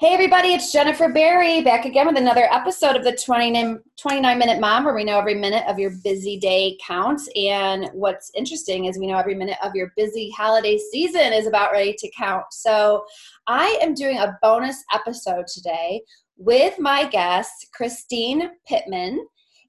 Hey, 0.00 0.12
everybody, 0.12 0.48
it's 0.48 0.72
Jennifer 0.72 1.08
Barry 1.08 1.62
back 1.62 1.84
again 1.84 2.08
with 2.08 2.16
another 2.16 2.48
episode 2.50 2.96
of 2.96 3.04
the 3.04 3.16
29, 3.16 3.78
29 3.96 4.38
Minute 4.40 4.58
Mom, 4.58 4.84
where 4.84 4.92
we 4.92 5.04
know 5.04 5.20
every 5.20 5.36
minute 5.36 5.62
of 5.68 5.78
your 5.78 5.92
busy 6.02 6.36
day 6.36 6.76
counts. 6.84 7.28
And 7.36 7.88
what's 7.92 8.32
interesting 8.34 8.86
is 8.86 8.98
we 8.98 9.06
know 9.06 9.16
every 9.16 9.36
minute 9.36 9.56
of 9.62 9.76
your 9.76 9.92
busy 9.96 10.32
holiday 10.36 10.78
season 10.90 11.32
is 11.32 11.46
about 11.46 11.70
ready 11.70 11.94
to 11.96 12.10
count. 12.18 12.44
So 12.50 13.04
I 13.46 13.78
am 13.80 13.94
doing 13.94 14.18
a 14.18 14.36
bonus 14.42 14.82
episode 14.92 15.46
today 15.46 16.02
with 16.36 16.76
my 16.80 17.06
guest, 17.06 17.68
Christine 17.72 18.50
Pittman. 18.66 19.24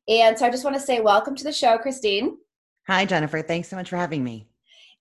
And 0.07 0.35
so 0.35 0.47
I 0.47 0.49
just 0.49 0.63
want 0.63 0.75
to 0.75 0.81
say 0.81 1.01
welcome 1.01 1.35
to 1.35 1.43
the 1.43 1.53
show, 1.53 1.77
Christine. 1.77 2.35
Hi, 2.87 3.05
Jennifer. 3.05 3.43
Thanks 3.43 3.67
so 3.67 3.75
much 3.75 3.91
for 3.91 3.97
having 3.97 4.23
me. 4.23 4.47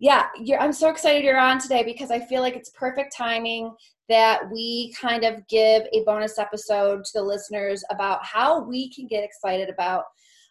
Yeah, 0.05 0.27
I'm 0.61 0.75
so 0.75 0.91
excited 0.91 1.25
you're 1.25 1.39
on 1.39 1.59
today 1.59 1.82
because 1.82 2.11
I 2.11 2.21
feel 2.21 2.43
like 2.43 2.57
it's 2.57 2.68
perfect 2.68 3.16
timing 3.16 3.75
that 4.11 4.43
we 4.53 4.93
kind 5.00 5.25
of 5.25 5.48
give 5.48 5.84
a 5.95 6.04
bonus 6.04 6.39
episode 6.39 7.04
to 7.04 7.11
the 7.14 7.22
listeners 7.22 7.82
about 7.90 8.22
how 8.22 8.61
we 8.64 8.93
can 8.93 9.07
get 9.07 9.25
excited 9.25 9.71
about 9.71 10.04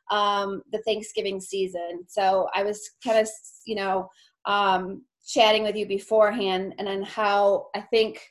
um, 0.09 0.63
the 0.71 0.79
Thanksgiving 0.87 1.39
season. 1.39 2.03
So 2.07 2.47
I 2.55 2.63
was 2.63 2.81
kind 3.03 3.19
of, 3.19 3.29
you 3.67 3.75
know, 3.75 4.09
um, 4.45 5.03
chatting 5.23 5.61
with 5.61 5.75
you 5.75 5.85
beforehand 5.85 6.73
and 6.79 6.87
then 6.87 7.03
how 7.03 7.67
I 7.75 7.81
think 7.81 8.21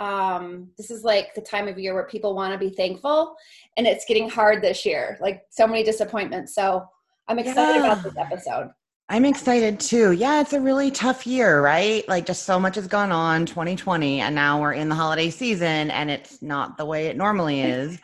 um, 0.00 0.68
this 0.76 0.90
is 0.90 1.04
like 1.04 1.32
the 1.36 1.42
time 1.42 1.68
of 1.68 1.78
year 1.78 1.94
where 1.94 2.08
people 2.08 2.34
want 2.34 2.54
to 2.54 2.58
be 2.58 2.74
thankful 2.74 3.36
and 3.76 3.86
it's 3.86 4.04
getting 4.04 4.28
hard 4.28 4.60
this 4.60 4.84
year, 4.84 5.16
like 5.20 5.42
so 5.48 5.64
many 5.64 5.84
disappointments. 5.84 6.56
So 6.56 6.82
I'm 7.28 7.38
excited 7.38 7.84
yeah. 7.84 7.92
about 7.92 8.02
this 8.02 8.16
episode. 8.18 8.72
I'm 9.12 9.26
excited 9.26 9.78
too. 9.78 10.12
Yeah, 10.12 10.40
it's 10.40 10.54
a 10.54 10.60
really 10.62 10.90
tough 10.90 11.26
year, 11.26 11.60
right? 11.60 12.08
Like 12.08 12.24
just 12.24 12.44
so 12.44 12.58
much 12.58 12.76
has 12.76 12.86
gone 12.86 13.12
on 13.12 13.44
2020 13.44 14.20
and 14.20 14.34
now 14.34 14.58
we're 14.58 14.72
in 14.72 14.88
the 14.88 14.94
holiday 14.94 15.28
season 15.28 15.90
and 15.90 16.10
it's 16.10 16.40
not 16.40 16.78
the 16.78 16.86
way 16.86 17.08
it 17.08 17.18
normally 17.18 17.60
is. 17.62 17.98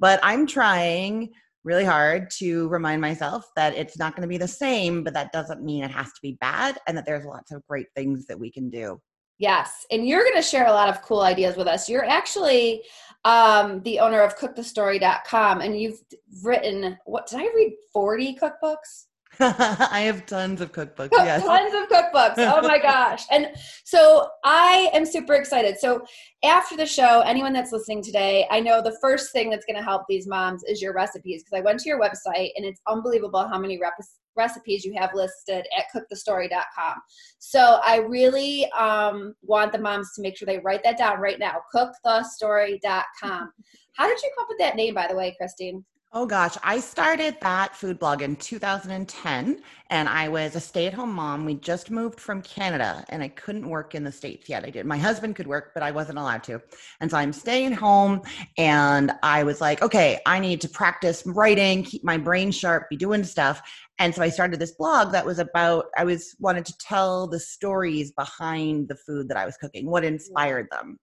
But 0.00 0.18
I'm 0.20 0.48
trying 0.48 1.30
really 1.62 1.84
hard 1.84 2.32
to 2.38 2.66
remind 2.70 3.00
myself 3.00 3.48
that 3.54 3.76
it's 3.76 3.96
not 4.00 4.16
going 4.16 4.22
to 4.22 4.28
be 4.28 4.36
the 4.36 4.48
same, 4.48 5.04
but 5.04 5.14
that 5.14 5.30
doesn't 5.30 5.62
mean 5.62 5.84
it 5.84 5.92
has 5.92 6.06
to 6.06 6.20
be 6.22 6.36
bad 6.40 6.76
and 6.88 6.98
that 6.98 7.06
there's 7.06 7.24
lots 7.24 7.52
of 7.52 7.64
great 7.68 7.86
things 7.94 8.26
that 8.26 8.40
we 8.40 8.50
can 8.50 8.68
do. 8.68 9.00
Yes, 9.38 9.86
and 9.92 10.08
you're 10.08 10.24
going 10.24 10.34
to 10.34 10.42
share 10.42 10.66
a 10.66 10.72
lot 10.72 10.88
of 10.88 11.02
cool 11.02 11.20
ideas 11.20 11.56
with 11.56 11.68
us. 11.68 11.88
You're 11.88 12.04
actually 12.04 12.82
um, 13.24 13.80
the 13.84 14.00
owner 14.00 14.22
of 14.22 14.36
cookthestory.com 14.36 15.60
and 15.60 15.80
you've 15.80 16.00
written 16.42 16.98
what 17.04 17.28
did 17.28 17.38
I 17.38 17.44
read 17.44 17.74
40 17.92 18.34
cookbooks? 18.42 19.04
I 19.40 20.00
have 20.00 20.26
tons 20.26 20.60
of 20.60 20.72
cookbooks. 20.72 21.10
Yes. 21.18 21.44
Tons 21.44 21.74
of 21.74 21.88
cookbooks. 21.88 22.34
Oh 22.38 22.66
my 22.66 22.78
gosh. 22.82 23.24
And 23.30 23.48
so 23.84 24.28
I 24.44 24.90
am 24.92 25.04
super 25.04 25.34
excited. 25.34 25.78
So 25.78 26.02
after 26.42 26.76
the 26.76 26.86
show, 26.86 27.20
anyone 27.20 27.52
that's 27.52 27.72
listening 27.72 28.02
today, 28.02 28.46
I 28.50 28.60
know 28.60 28.82
the 28.82 28.96
first 29.00 29.32
thing 29.32 29.50
that's 29.50 29.66
going 29.66 29.76
to 29.76 29.82
help 29.82 30.02
these 30.08 30.26
moms 30.26 30.64
is 30.64 30.80
your 30.80 30.94
recipes 30.94 31.42
because 31.44 31.58
I 31.58 31.64
went 31.64 31.80
to 31.80 31.88
your 31.88 32.00
website 32.00 32.50
and 32.56 32.64
it's 32.64 32.80
unbelievable 32.88 33.46
how 33.46 33.58
many 33.58 33.78
rep- 33.78 33.94
recipes 34.36 34.84
you 34.84 34.94
have 34.96 35.10
listed 35.14 35.66
at 35.76 35.84
cookthestory.com. 35.94 36.94
So 37.38 37.80
I 37.84 37.98
really 37.98 38.70
um, 38.72 39.34
want 39.42 39.72
the 39.72 39.78
moms 39.78 40.12
to 40.14 40.22
make 40.22 40.36
sure 40.36 40.46
they 40.46 40.60
write 40.60 40.82
that 40.84 40.98
down 40.98 41.20
right 41.20 41.38
now. 41.38 41.56
Cookthestory.com. 41.74 43.52
How 43.96 44.06
did 44.06 44.22
you 44.22 44.30
come 44.36 44.42
up 44.44 44.48
with 44.48 44.58
that 44.58 44.76
name, 44.76 44.94
by 44.94 45.06
the 45.08 45.16
way, 45.16 45.34
Christine? 45.38 45.84
Oh 46.10 46.24
gosh, 46.24 46.56
I 46.62 46.80
started 46.80 47.36
that 47.42 47.76
food 47.76 47.98
blog 47.98 48.22
in 48.22 48.36
2010 48.36 49.60
and 49.90 50.08
I 50.08 50.30
was 50.30 50.56
a 50.56 50.60
stay 50.60 50.86
at 50.86 50.94
home 50.94 51.12
mom. 51.12 51.44
We 51.44 51.56
just 51.56 51.90
moved 51.90 52.18
from 52.18 52.40
Canada 52.40 53.04
and 53.10 53.22
I 53.22 53.28
couldn't 53.28 53.68
work 53.68 53.94
in 53.94 54.04
the 54.04 54.10
States 54.10 54.48
yet. 54.48 54.64
I 54.64 54.70
did. 54.70 54.86
My 54.86 54.96
husband 54.96 55.36
could 55.36 55.46
work, 55.46 55.72
but 55.74 55.82
I 55.82 55.90
wasn't 55.90 56.18
allowed 56.18 56.44
to. 56.44 56.62
And 57.02 57.10
so 57.10 57.18
I'm 57.18 57.34
staying 57.34 57.72
home 57.72 58.22
and 58.56 59.12
I 59.22 59.42
was 59.42 59.60
like, 59.60 59.82
okay, 59.82 60.18
I 60.24 60.38
need 60.38 60.62
to 60.62 60.68
practice 60.70 61.22
writing, 61.26 61.82
keep 61.82 62.02
my 62.02 62.16
brain 62.16 62.52
sharp, 62.52 62.88
be 62.88 62.96
doing 62.96 63.22
stuff. 63.22 63.60
And 63.98 64.14
so 64.14 64.22
I 64.22 64.30
started 64.30 64.58
this 64.58 64.72
blog 64.72 65.12
that 65.12 65.26
was 65.26 65.38
about, 65.38 65.88
I 65.98 66.04
was 66.04 66.34
wanted 66.40 66.64
to 66.64 66.78
tell 66.78 67.26
the 67.26 67.38
stories 67.38 68.12
behind 68.12 68.88
the 68.88 68.96
food 68.96 69.28
that 69.28 69.36
I 69.36 69.44
was 69.44 69.58
cooking, 69.58 69.90
what 69.90 70.04
inspired 70.04 70.68
them. 70.70 70.98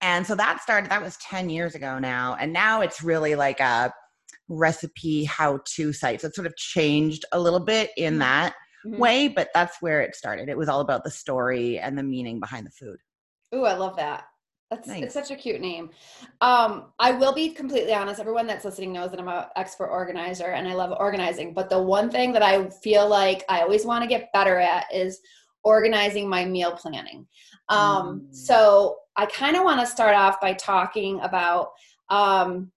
And 0.00 0.24
so 0.24 0.36
that 0.36 0.62
started, 0.62 0.92
that 0.92 1.02
was 1.02 1.16
10 1.16 1.50
years 1.50 1.74
ago 1.74 1.98
now. 1.98 2.36
And 2.38 2.52
now 2.52 2.82
it's 2.82 3.02
really 3.02 3.34
like 3.34 3.58
a, 3.58 3.92
recipe 4.48 5.24
how 5.24 5.60
to 5.64 5.92
site. 5.92 6.20
So 6.20 6.28
it 6.28 6.34
sort 6.34 6.46
of 6.46 6.56
changed 6.56 7.24
a 7.32 7.40
little 7.40 7.60
bit 7.60 7.90
in 7.96 8.14
mm-hmm. 8.14 8.20
that 8.20 8.54
mm-hmm. 8.86 8.98
way, 8.98 9.28
but 9.28 9.48
that's 9.54 9.80
where 9.80 10.00
it 10.00 10.14
started. 10.14 10.48
It 10.48 10.58
was 10.58 10.68
all 10.68 10.80
about 10.80 11.04
the 11.04 11.10
story 11.10 11.78
and 11.78 11.96
the 11.96 12.02
meaning 12.02 12.40
behind 12.40 12.66
the 12.66 12.70
food. 12.70 12.98
Ooh, 13.54 13.64
I 13.64 13.74
love 13.74 13.96
that. 13.96 14.24
That's 14.70 14.86
nice. 14.86 15.02
it's 15.02 15.14
such 15.14 15.30
a 15.30 15.36
cute 15.36 15.62
name. 15.62 15.88
Um, 16.42 16.92
I 16.98 17.12
will 17.12 17.32
be 17.32 17.48
completely 17.48 17.94
honest. 17.94 18.20
Everyone 18.20 18.46
that's 18.46 18.66
listening 18.66 18.92
knows 18.92 19.10
that 19.10 19.20
I'm 19.20 19.28
an 19.28 19.46
expert 19.56 19.86
organizer 19.86 20.48
and 20.48 20.68
I 20.68 20.74
love 20.74 20.94
organizing. 20.98 21.54
But 21.54 21.70
the 21.70 21.80
one 21.80 22.10
thing 22.10 22.32
that 22.34 22.42
I 22.42 22.68
feel 22.68 23.08
like 23.08 23.44
I 23.48 23.62
always 23.62 23.86
want 23.86 24.02
to 24.02 24.08
get 24.08 24.30
better 24.34 24.58
at 24.58 24.84
is 24.92 25.20
organizing 25.64 26.28
my 26.28 26.44
meal 26.44 26.72
planning. 26.72 27.26
Um, 27.70 28.26
mm. 28.28 28.34
So 28.34 28.96
I 29.16 29.24
kind 29.26 29.56
of 29.56 29.64
want 29.64 29.80
to 29.80 29.86
start 29.86 30.14
off 30.14 30.38
by 30.38 30.52
talking 30.52 31.18
about 31.20 31.70
um, 32.10 32.70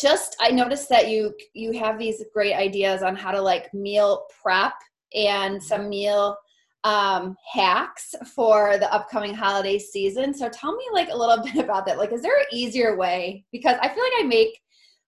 just 0.00 0.36
i 0.40 0.50
noticed 0.50 0.88
that 0.88 1.08
you 1.08 1.34
you 1.54 1.72
have 1.72 1.98
these 1.98 2.22
great 2.32 2.54
ideas 2.54 3.02
on 3.02 3.16
how 3.16 3.30
to 3.30 3.40
like 3.40 3.72
meal 3.74 4.24
prep 4.42 4.72
and 5.14 5.56
mm-hmm. 5.56 5.64
some 5.64 5.88
meal 5.88 6.36
um, 6.84 7.36
hacks 7.52 8.12
for 8.34 8.76
the 8.76 8.92
upcoming 8.92 9.34
holiday 9.34 9.78
season. 9.78 10.34
So 10.34 10.48
tell 10.48 10.74
me 10.74 10.84
like 10.92 11.10
a 11.10 11.16
little 11.16 11.44
bit 11.44 11.56
about 11.62 11.86
that. 11.86 11.96
Like 11.96 12.10
is 12.12 12.22
there 12.22 12.36
an 12.36 12.46
easier 12.52 12.96
way? 12.96 13.44
Because 13.52 13.76
i 13.80 13.88
feel 13.88 14.02
like 14.02 14.12
i 14.18 14.24
make 14.26 14.58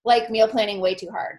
like 0.04 0.30
meal 0.30 0.46
planning 0.46 0.80
way 0.80 0.94
too 0.94 1.08
hard. 1.10 1.38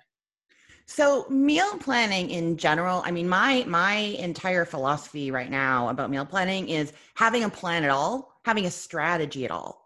So 0.88 1.26
meal 1.30 1.78
planning 1.78 2.30
in 2.32 2.58
general, 2.58 3.02
I 3.06 3.12
mean 3.12 3.30
my 3.30 3.64
my 3.68 3.96
entire 3.96 4.66
philosophy 4.66 5.32
right 5.32 5.50
now 5.50 5.90
about 5.90 6.10
meal 6.10 6.26
planning 6.26 6.68
is 6.70 6.92
having 7.14 7.44
a 7.44 7.50
plan 7.50 7.84
at 7.84 7.90
all, 7.90 8.40
having 8.44 8.66
a 8.66 8.72
strategy 8.72 9.46
at 9.46 9.52
all 9.52 9.85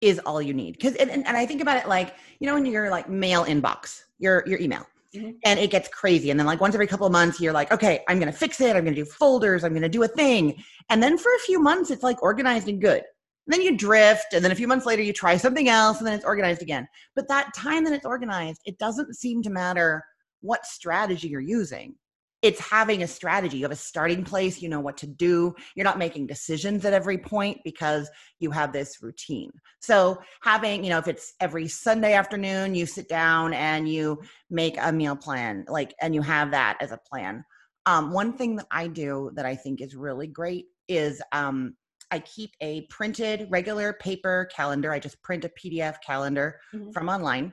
is 0.00 0.18
all 0.20 0.42
you 0.42 0.54
need. 0.54 0.72
Because 0.72 0.94
and, 0.96 1.10
and, 1.10 1.26
I 1.26 1.46
think 1.46 1.60
about 1.60 1.78
it 1.78 1.88
like, 1.88 2.14
you 2.40 2.46
know, 2.46 2.54
when 2.54 2.66
you're 2.66 2.90
like 2.90 3.08
mail 3.08 3.44
inbox, 3.44 4.02
your 4.18 4.44
your 4.46 4.60
email. 4.60 4.86
Mm-hmm. 5.14 5.30
And 5.44 5.58
it 5.58 5.70
gets 5.70 5.88
crazy. 5.88 6.30
And 6.30 6.38
then 6.38 6.46
like 6.46 6.60
once 6.60 6.74
every 6.74 6.86
couple 6.86 7.06
of 7.06 7.12
months, 7.12 7.40
you're 7.40 7.52
like, 7.52 7.72
okay, 7.72 8.04
I'm 8.08 8.18
gonna 8.18 8.32
fix 8.32 8.60
it, 8.60 8.76
I'm 8.76 8.84
gonna 8.84 8.96
do 8.96 9.04
folders, 9.04 9.64
I'm 9.64 9.72
gonna 9.72 9.88
do 9.88 10.02
a 10.02 10.08
thing. 10.08 10.62
And 10.90 11.02
then 11.02 11.16
for 11.16 11.32
a 11.34 11.38
few 11.40 11.60
months 11.60 11.90
it's 11.90 12.02
like 12.02 12.22
organized 12.22 12.68
and 12.68 12.80
good. 12.80 13.02
And 13.46 13.52
then 13.52 13.62
you 13.62 13.76
drift, 13.76 14.34
and 14.34 14.44
then 14.44 14.50
a 14.50 14.56
few 14.56 14.66
months 14.66 14.86
later 14.86 15.02
you 15.02 15.12
try 15.12 15.36
something 15.36 15.68
else, 15.68 15.98
and 15.98 16.06
then 16.06 16.14
it's 16.14 16.24
organized 16.24 16.62
again. 16.62 16.88
But 17.14 17.28
that 17.28 17.54
time 17.54 17.84
that 17.84 17.92
it's 17.92 18.04
organized, 18.04 18.60
it 18.64 18.76
doesn't 18.78 19.14
seem 19.14 19.40
to 19.44 19.50
matter 19.50 20.02
what 20.40 20.66
strategy 20.66 21.28
you're 21.28 21.40
using 21.40 21.94
it's 22.42 22.60
having 22.60 23.02
a 23.02 23.06
strategy. 23.06 23.56
You 23.56 23.64
have 23.64 23.72
a 23.72 23.76
starting 23.76 24.24
place, 24.24 24.60
you 24.60 24.68
know 24.68 24.80
what 24.80 24.96
to 24.98 25.06
do. 25.06 25.54
You're 25.74 25.84
not 25.84 25.98
making 25.98 26.26
decisions 26.26 26.84
at 26.84 26.92
every 26.92 27.18
point 27.18 27.58
because 27.64 28.10
you 28.38 28.50
have 28.50 28.72
this 28.72 29.02
routine. 29.02 29.50
So, 29.80 30.18
having, 30.42 30.84
you 30.84 30.90
know, 30.90 30.98
if 30.98 31.08
it's 31.08 31.34
every 31.40 31.66
Sunday 31.68 32.12
afternoon, 32.12 32.74
you 32.74 32.86
sit 32.86 33.08
down 33.08 33.54
and 33.54 33.88
you 33.88 34.20
make 34.50 34.76
a 34.80 34.92
meal 34.92 35.16
plan, 35.16 35.64
like, 35.68 35.94
and 36.00 36.14
you 36.14 36.22
have 36.22 36.50
that 36.50 36.76
as 36.80 36.92
a 36.92 37.00
plan. 37.10 37.44
Um, 37.86 38.12
one 38.12 38.36
thing 38.36 38.56
that 38.56 38.66
I 38.70 38.88
do 38.88 39.30
that 39.34 39.46
I 39.46 39.56
think 39.56 39.80
is 39.80 39.94
really 39.94 40.26
great 40.26 40.66
is 40.88 41.22
um, 41.32 41.76
I 42.10 42.18
keep 42.20 42.50
a 42.60 42.82
printed 42.90 43.48
regular 43.50 43.92
paper 43.94 44.48
calendar. 44.54 44.92
I 44.92 44.98
just 44.98 45.22
print 45.22 45.44
a 45.44 45.50
PDF 45.50 45.96
calendar 46.04 46.60
mm-hmm. 46.74 46.90
from 46.90 47.08
online 47.08 47.52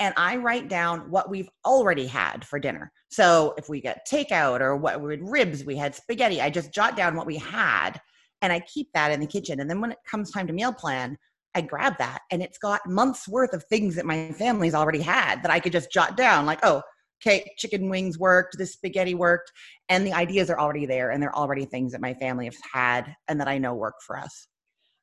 and 0.00 0.14
I 0.16 0.36
write 0.36 0.68
down 0.68 1.10
what 1.10 1.28
we've 1.28 1.50
already 1.64 2.06
had 2.06 2.44
for 2.44 2.58
dinner. 2.58 2.90
So 3.10 3.54
if 3.58 3.68
we 3.68 3.82
get 3.82 4.08
takeout 4.10 4.60
or 4.60 4.74
what 4.74 5.00
we 5.00 5.12
had 5.12 5.28
ribs, 5.28 5.64
we 5.64 5.76
had 5.76 5.94
spaghetti, 5.94 6.40
I 6.40 6.48
just 6.48 6.72
jot 6.72 6.96
down 6.96 7.14
what 7.14 7.26
we 7.26 7.36
had 7.36 8.00
and 8.40 8.50
I 8.52 8.60
keep 8.60 8.88
that 8.94 9.12
in 9.12 9.20
the 9.20 9.26
kitchen. 9.26 9.60
And 9.60 9.68
then 9.68 9.80
when 9.80 9.92
it 9.92 9.98
comes 10.10 10.30
time 10.30 10.46
to 10.46 10.54
meal 10.54 10.72
plan, 10.72 11.18
I 11.54 11.60
grab 11.60 11.98
that 11.98 12.20
and 12.32 12.42
it's 12.42 12.56
got 12.58 12.80
months 12.88 13.28
worth 13.28 13.52
of 13.52 13.62
things 13.64 13.94
that 13.96 14.06
my 14.06 14.32
family's 14.32 14.74
already 14.74 15.02
had 15.02 15.42
that 15.42 15.50
I 15.50 15.60
could 15.60 15.72
just 15.72 15.92
jot 15.92 16.16
down 16.16 16.46
like, 16.46 16.60
oh, 16.62 16.82
okay, 17.20 17.52
chicken 17.58 17.90
wings 17.90 18.18
worked, 18.18 18.56
this 18.56 18.72
spaghetti 18.72 19.14
worked. 19.14 19.52
And 19.90 20.06
the 20.06 20.14
ideas 20.14 20.48
are 20.48 20.58
already 20.58 20.86
there 20.86 21.10
and 21.10 21.22
they're 21.22 21.36
already 21.36 21.66
things 21.66 21.92
that 21.92 22.00
my 22.00 22.14
family 22.14 22.46
has 22.46 22.56
had 22.72 23.14
and 23.28 23.38
that 23.38 23.48
I 23.48 23.58
know 23.58 23.74
work 23.74 23.96
for 24.06 24.18
us. 24.18 24.48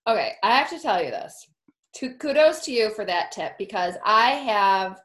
Okay, 0.08 0.32
I 0.42 0.58
have 0.58 0.70
to 0.72 0.80
tell 0.80 1.04
you 1.04 1.12
this 1.12 1.48
to, 1.98 2.14
kudos 2.16 2.62
to 2.66 2.72
you 2.72 2.90
for 2.92 3.06
that 3.06 3.32
tip 3.32 3.58
because 3.58 3.96
I 4.06 4.32
have 4.32 5.02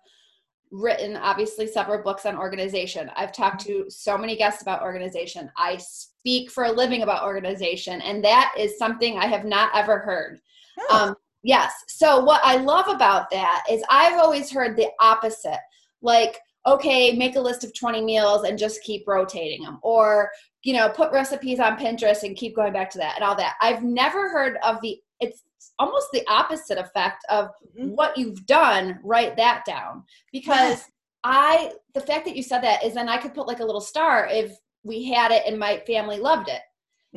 written 0.70 1.16
obviously 1.16 1.66
several 1.66 2.02
books 2.02 2.26
on 2.26 2.36
organization. 2.36 3.10
I've 3.14 3.32
talked 3.32 3.60
to 3.66 3.84
so 3.88 4.16
many 4.16 4.36
guests 4.36 4.62
about 4.62 4.82
organization. 4.82 5.50
I 5.56 5.76
speak 5.76 6.50
for 6.50 6.64
a 6.64 6.72
living 6.72 7.02
about 7.02 7.24
organization, 7.24 8.00
and 8.00 8.24
that 8.24 8.54
is 8.58 8.78
something 8.78 9.18
I 9.18 9.26
have 9.26 9.44
not 9.44 9.70
ever 9.74 9.98
heard. 9.98 10.40
Oh. 10.78 11.08
Um, 11.08 11.16
yes. 11.42 11.72
So, 11.88 12.24
what 12.24 12.40
I 12.42 12.56
love 12.56 12.88
about 12.88 13.30
that 13.30 13.64
is 13.70 13.82
I've 13.90 14.18
always 14.18 14.50
heard 14.50 14.76
the 14.76 14.88
opposite 14.98 15.60
like, 16.00 16.38
okay, 16.66 17.12
make 17.12 17.36
a 17.36 17.40
list 17.40 17.64
of 17.64 17.74
20 17.74 18.02
meals 18.02 18.44
and 18.44 18.58
just 18.58 18.82
keep 18.82 19.06
rotating 19.06 19.62
them, 19.62 19.78
or, 19.82 20.30
you 20.62 20.72
know, 20.72 20.88
put 20.88 21.12
recipes 21.12 21.60
on 21.60 21.76
Pinterest 21.76 22.22
and 22.22 22.36
keep 22.36 22.56
going 22.56 22.72
back 22.72 22.88
to 22.90 22.98
that 22.98 23.16
and 23.16 23.24
all 23.24 23.36
that. 23.36 23.56
I've 23.60 23.82
never 23.82 24.30
heard 24.30 24.56
of 24.64 24.80
the 24.80 24.98
it's 25.20 25.42
almost 25.78 26.08
the 26.12 26.26
opposite 26.28 26.78
effect 26.78 27.24
of 27.30 27.46
mm-hmm. 27.78 27.88
what 27.90 28.16
you've 28.16 28.46
done 28.46 28.98
write 29.02 29.36
that 29.36 29.64
down 29.64 30.02
because 30.32 30.78
yes. 30.78 30.90
i 31.24 31.72
the 31.94 32.00
fact 32.00 32.24
that 32.24 32.36
you 32.36 32.42
said 32.42 32.60
that 32.60 32.84
is 32.84 32.94
then 32.94 33.08
i 33.08 33.16
could 33.16 33.34
put 33.34 33.46
like 33.46 33.60
a 33.60 33.64
little 33.64 33.80
star 33.80 34.28
if 34.30 34.56
we 34.84 35.04
had 35.04 35.30
it 35.30 35.42
and 35.46 35.58
my 35.58 35.82
family 35.86 36.18
loved 36.18 36.48
it 36.48 36.60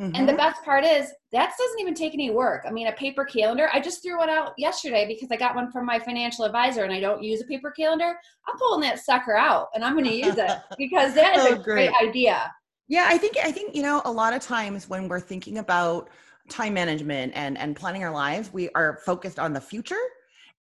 mm-hmm. 0.00 0.14
and 0.14 0.28
the 0.28 0.32
mm-hmm. 0.32 0.38
best 0.38 0.62
part 0.64 0.84
is 0.84 1.12
that 1.32 1.52
doesn't 1.58 1.80
even 1.80 1.94
take 1.94 2.14
any 2.14 2.30
work 2.30 2.64
i 2.66 2.70
mean 2.70 2.86
a 2.86 2.92
paper 2.92 3.24
calendar 3.24 3.68
i 3.72 3.80
just 3.80 4.02
threw 4.02 4.18
one 4.18 4.30
out 4.30 4.52
yesterday 4.56 5.06
because 5.06 5.28
i 5.30 5.36
got 5.36 5.54
one 5.54 5.70
from 5.70 5.84
my 5.84 5.98
financial 5.98 6.44
advisor 6.44 6.84
and 6.84 6.92
i 6.92 7.00
don't 7.00 7.22
use 7.22 7.40
a 7.40 7.46
paper 7.46 7.70
calendar 7.70 8.16
i'm 8.48 8.58
pulling 8.58 8.80
that 8.80 8.98
sucker 8.98 9.36
out 9.36 9.68
and 9.74 9.84
i'm 9.84 9.94
going 9.94 10.04
to 10.04 10.14
use 10.14 10.36
it 10.36 10.58
because 10.78 11.14
that 11.14 11.36
is 11.36 11.44
oh, 11.44 11.54
a 11.54 11.58
great. 11.58 11.90
great 11.90 12.08
idea 12.08 12.50
yeah 12.88 13.06
i 13.08 13.18
think 13.18 13.36
i 13.42 13.50
think 13.50 13.74
you 13.74 13.82
know 13.82 14.00
a 14.04 14.10
lot 14.10 14.32
of 14.32 14.40
times 14.40 14.88
when 14.88 15.08
we're 15.08 15.20
thinking 15.20 15.58
about 15.58 16.08
time 16.48 16.74
management 16.74 17.32
and 17.34 17.58
and 17.58 17.76
planning 17.76 18.04
our 18.04 18.12
lives 18.12 18.52
we 18.52 18.68
are 18.74 19.00
focused 19.04 19.38
on 19.38 19.52
the 19.52 19.60
future. 19.60 19.96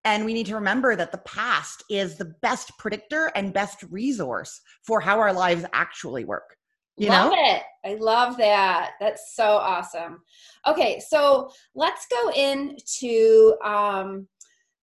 And 0.03 0.23
we 0.23 0.33
need 0.33 0.45
to 0.47 0.55
remember 0.55 0.95
that 0.95 1.11
the 1.11 1.17
past 1.19 1.83
is 1.89 2.15
the 2.15 2.35
best 2.43 2.71
predictor 2.77 3.31
and 3.35 3.51
best 3.51 3.83
resource 3.89 4.61
for 4.83 4.99
how 4.99 5.19
our 5.19 5.33
lives 5.33 5.65
actually 5.73 6.25
work. 6.25 6.57
You 6.95 7.09
love 7.09 7.31
know? 7.31 7.37
it. 7.37 7.63
I 7.83 7.95
love 7.95 8.37
that. 8.37 8.91
That's 8.99 9.35
so 9.35 9.43
awesome. 9.43 10.21
Okay 10.67 11.01
so 11.07 11.51
let's 11.73 12.05
go 12.07 12.31
into 12.31 13.55
um 13.63 14.27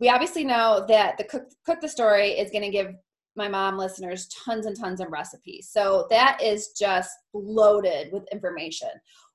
we 0.00 0.08
obviously 0.08 0.44
know 0.44 0.84
that 0.88 1.16
the 1.16 1.24
cook 1.24 1.44
cook 1.64 1.80
the 1.80 1.88
story 1.88 2.30
is 2.30 2.50
going 2.50 2.64
to 2.64 2.70
give 2.70 2.94
my 3.36 3.48
mom 3.48 3.78
listeners 3.78 4.28
tons 4.44 4.66
and 4.66 4.78
tons 4.78 5.00
of 5.00 5.10
recipes. 5.10 5.68
So 5.70 6.06
that 6.10 6.42
is 6.42 6.74
just 6.78 7.10
loaded 7.32 8.12
with 8.12 8.24
information 8.32 8.90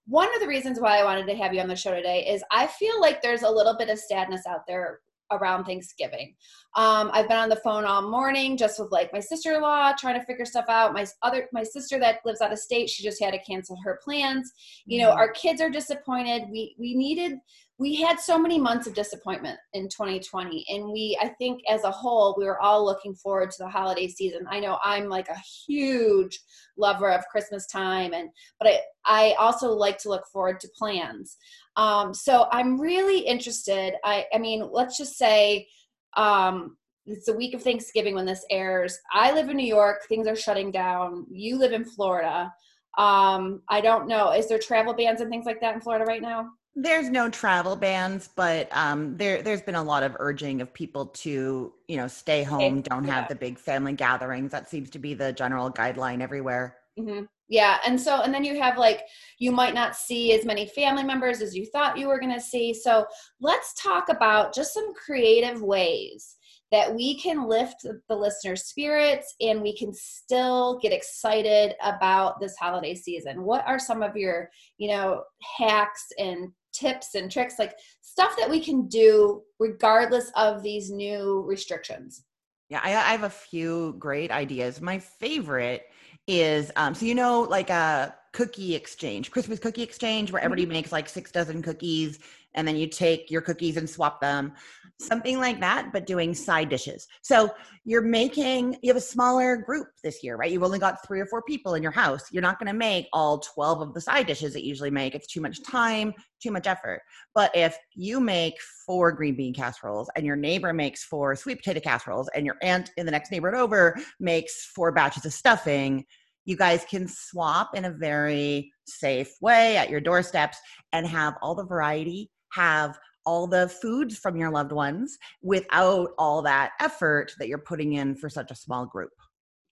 one 0.07 0.33
of 0.33 0.42
the 0.42 0.48
reasons 0.48 0.80
why 0.80 1.00
I 1.00 1.04
wanted 1.04 1.27
to 1.27 1.36
have 1.36 1.54
you 1.54 1.62
on 1.62 1.68
the 1.68 1.75
show 1.75 1.94
today 1.94 2.25
is 2.27 2.44
I 2.50 2.68
feel 2.68 3.00
like 3.01 3.21
there's 3.21 3.44
a 3.44 3.50
little 3.50 3.75
bit 3.77 3.89
of 3.89 4.00
sadness 4.00 4.45
out 4.48 4.62
there 4.68 5.01
around 5.31 5.65
Thanksgiving. 5.65 6.33
Um, 6.75 7.09
I've 7.13 7.27
been 7.27 7.38
on 7.38 7.50
the 7.50 7.57
phone 7.57 7.83
all 7.83 8.09
morning 8.09 8.56
just 8.56 8.80
with 8.80 8.92
like 8.92 9.12
my 9.12 9.19
sister-in-law 9.19 9.94
trying 10.00 10.19
to 10.19 10.25
figure 10.25 10.45
stuff 10.45 10.65
out. 10.69 10.94
My 10.94 11.06
other 11.24 11.50
my 11.51 11.63
sister 11.63 12.00
that 12.00 12.19
lives 12.24 12.39
out 12.39 12.54
of 12.54 12.59
state, 12.59 12.89
she 12.89 13.04
just 13.04 13.21
had 13.21 13.31
to 13.31 13.39
cancel 13.39 13.77
her 13.83 14.00
plans. 14.04 14.54
You 14.86 15.01
know, 15.01 15.09
mm-hmm. 15.09 15.19
our 15.19 15.31
kids 15.31 15.62
are 15.62 15.69
disappointed. 15.69 16.44
We 16.50 16.75
we 16.80 16.95
needed 16.95 17.39
we 17.79 17.95
had 17.95 18.19
so 18.19 18.39
many 18.39 18.59
months 18.59 18.88
of 18.88 18.95
disappointment 18.95 19.59
in 19.74 19.88
2020 19.88 20.65
and 20.69 20.91
we 20.91 21.18
i 21.21 21.27
think 21.27 21.62
as 21.69 21.83
a 21.83 21.91
whole 21.91 22.35
we 22.38 22.45
were 22.45 22.59
all 22.59 22.83
looking 22.83 23.13
forward 23.13 23.51
to 23.51 23.57
the 23.59 23.69
holiday 23.69 24.07
season. 24.07 24.45
I 24.50 24.59
know 24.59 24.79
i'm 24.83 25.09
like 25.09 25.29
a 25.29 25.39
huge 25.65 26.39
lover 26.77 27.12
of 27.12 27.27
christmas 27.31 27.68
time 27.68 28.13
and 28.13 28.29
but 28.59 28.68
i 28.68 28.79
i 29.06 29.35
also 29.39 29.71
like 29.71 29.97
to 30.00 30.09
look 30.09 30.25
forward 30.31 30.59
to 30.62 30.69
plans. 30.77 31.38
Um, 31.75 32.13
so 32.13 32.47
i'm 32.51 32.79
really 32.79 33.19
interested 33.19 33.94
i 34.03 34.25
i 34.33 34.38
mean 34.38 34.68
let's 34.71 34.97
just 34.97 35.18
say 35.18 35.68
um, 36.15 36.77
it's 37.06 37.27
the 37.27 37.38
week 37.38 37.53
of 37.53 37.62
thanksgiving 37.62 38.15
when 38.15 38.25
this 38.25 38.44
airs. 38.50 38.97
I 39.13 39.31
live 39.31 39.50
in 39.50 39.57
new 39.57 39.68
york 39.68 40.01
things 40.09 40.27
are 40.27 40.35
shutting 40.35 40.71
down. 40.71 41.25
You 41.30 41.57
live 41.57 41.73
in 41.73 41.85
florida. 41.85 42.51
Um, 42.97 43.62
i 43.69 43.80
don't 43.80 44.07
know 44.07 44.31
is 44.31 44.50
there 44.50 44.57
travel 44.57 44.94
bans 44.94 45.21
and 45.21 45.30
things 45.30 45.45
like 45.45 45.62
that 45.62 45.75
in 45.75 45.81
florida 45.81 46.06
right 46.06 46.21
now 46.21 46.50
there's 46.79 47.09
no 47.09 47.27
travel 47.27 47.75
bans, 47.75 48.29
but 48.35 48.69
um, 48.71 49.18
there 49.18 49.41
there's 49.41 49.63
been 49.63 49.75
a 49.75 49.83
lot 49.83 50.03
of 50.03 50.15
urging 50.19 50.62
of 50.62 50.71
people 50.71 51.07
to 51.07 51.74
you 51.88 51.97
know 51.97 52.07
stay 52.07 52.44
home, 52.44 52.81
don't 52.81 53.06
yeah. 53.06 53.15
have 53.15 53.27
the 53.27 53.35
big 53.35 53.57
family 53.57 53.94
gatherings. 53.94 54.51
That 54.51 54.69
seems 54.69 54.91
to 54.91 55.00
be 55.00 55.15
the 55.15 55.33
general 55.33 55.71
guideline 55.71 56.21
everywhere. 56.21 56.77
Mm-hmm. 57.00 57.24
Yeah, 57.50 57.79
and 57.85 58.00
so 58.00 58.21
and 58.21 58.31
then 58.31 58.44
you 58.44 58.62
have 58.62 58.77
like 58.77 59.01
you 59.39 59.51
might 59.51 59.74
not 59.74 59.95
see 59.95 60.33
as 60.33 60.45
many 60.45 60.68
family 60.68 61.03
members 61.03 61.41
as 61.41 61.56
you 61.56 61.65
thought 61.65 61.97
you 61.97 62.07
were 62.09 62.19
going 62.19 62.33
to 62.33 62.41
see. 62.41 62.75
So 62.75 63.07
let's 63.41 63.73
talk 63.73 64.09
about 64.09 64.53
just 64.53 64.73
some 64.73 64.94
creative 64.94 65.63
ways 65.63 66.35
that 66.71 66.94
we 66.94 67.19
can 67.19 67.47
lift 67.47 67.85
the 68.09 68.15
listener's 68.15 68.65
spirits 68.65 69.33
and 69.39 69.62
we 69.62 69.75
can 69.75 69.94
still 69.94 70.80
get 70.80 70.91
excited 70.91 71.73
about 71.81 72.39
this 72.39 72.57
holiday 72.57 72.94
season 72.94 73.44
what 73.44 73.65
are 73.65 73.80
some 73.80 74.03
of 74.03 74.18
your 74.18 74.50
you 74.77 74.89
know 74.89 75.23
hacks 75.57 76.07
and 76.18 76.51
tips 76.77 77.15
and 77.15 77.31
tricks, 77.31 77.56
like 77.57 77.77
stuff 78.01 78.35
that 78.38 78.50
we 78.50 78.59
can 78.59 78.88
do 78.88 79.41
regardless 79.59 80.31
of 80.35 80.63
these 80.63 80.89
new 80.91 81.44
restrictions? 81.47 82.24
Yeah, 82.69 82.81
I, 82.83 82.89
I 82.89 83.12
have 83.12 83.24
a 83.24 83.29
few 83.29 83.95
great 83.97 84.31
ideas. 84.31 84.81
My 84.81 85.00
favorite 85.00 85.83
is 86.27 86.71
um, 86.75 86.94
so 86.94 87.06
you 87.06 87.15
know, 87.15 87.41
like 87.41 87.69
a 87.69 88.13
cookie 88.38 88.75
exchange, 88.75 89.31
Christmas 89.31 89.57
cookie 89.57 89.81
exchange, 89.81 90.31
where 90.31 90.44
everybody 90.44 90.62
mm-hmm. 90.62 90.74
makes 90.74 90.92
like 90.92 91.10
six 91.10 91.31
dozen 91.31 91.63
cookies 91.63 92.19
and 92.54 92.68
then 92.68 92.75
you 92.75 92.88
take 92.88 93.31
your 93.31 93.42
cookies 93.42 93.78
and 93.78 93.89
swap 93.89 94.22
them 94.22 94.54
something 95.00 95.38
like 95.39 95.60
that 95.60 95.92
but 95.92 96.06
doing 96.06 96.36
side 96.36 96.69
dishes. 96.69 97.07
So 97.22 97.51
you're 97.84 98.01
making 98.01 98.78
you 98.84 98.89
have 98.89 98.98
a 98.98 99.01
smaller 99.01 99.57
group 99.57 99.88
this 100.04 100.24
year 100.24 100.36
right? 100.36 100.51
You've 100.51 100.63
only 100.63 100.78
got 100.78 101.06
three 101.06 101.19
or 101.19 101.25
four 101.25 101.42
people 101.44 101.74
in 101.74 101.81
your 101.81 101.92
house. 101.92 102.31
You're 102.31 102.44
not 102.44 102.60
going 102.60 102.72
to 102.72 102.78
make 102.78 103.07
all 103.12 103.39
12 103.39 103.81
of 103.81 103.94
the 103.95 104.01
side 104.01 104.28
dishes 104.28 104.54
that 104.54 104.63
you 104.63 104.69
usually 104.69 104.92
make. 104.92 105.16
It's 105.16 105.28
too 105.28 105.42
much 105.42 105.63
time 105.63 106.13
too 106.40 106.51
much 106.51 106.68
effort. 106.68 107.01
But 107.33 107.56
if 107.56 107.75
you 107.95 108.19
make 108.19 108.54
four 108.86 109.12
green 109.12 109.36
bean 109.36 109.54
casseroles 109.54 110.10
and 110.16 110.25
your 110.25 110.36
neighbor 110.36 110.74
makes 110.74 111.04
four 111.04 111.36
sweet 111.36 111.57
potato 111.57 111.80
casseroles 111.80 112.30
and 112.36 112.45
your 112.45 112.57
aunt 112.62 112.92
in 112.98 113.06
the 113.06 113.12
next 113.12 113.31
neighborhood 113.31 113.60
over 113.60 113.98
makes 114.19 114.66
four 114.66 114.92
batches 114.92 115.25
of 115.25 115.33
stuffing 115.33 116.06
you 116.47 116.57
guys 116.57 116.83
can 116.89 117.07
swap 117.07 117.75
in 117.75 117.85
a 117.85 117.91
very 117.91 118.71
safe 118.88 119.33
way 119.41 119.77
at 119.77 119.89
your 119.89 120.01
doorsteps 120.01 120.57
and 120.94 121.05
have 121.05 121.35
all 121.41 121.53
the 121.53 121.65
variety 121.65 122.31
have 122.53 122.97
all 123.25 123.45
the 123.45 123.67
foods 123.67 124.17
from 124.17 124.38
your 124.38 124.49
loved 124.49 124.71
ones 124.71 125.17
without 125.41 126.11
all 126.17 126.41
that 126.41 126.71
effort 126.79 127.33
that 127.38 127.49
you're 127.49 127.57
putting 127.57 127.94
in 127.94 128.15
for 128.15 128.29
such 128.29 128.51
a 128.51 128.55
small 128.55 128.85
group. 128.85 129.11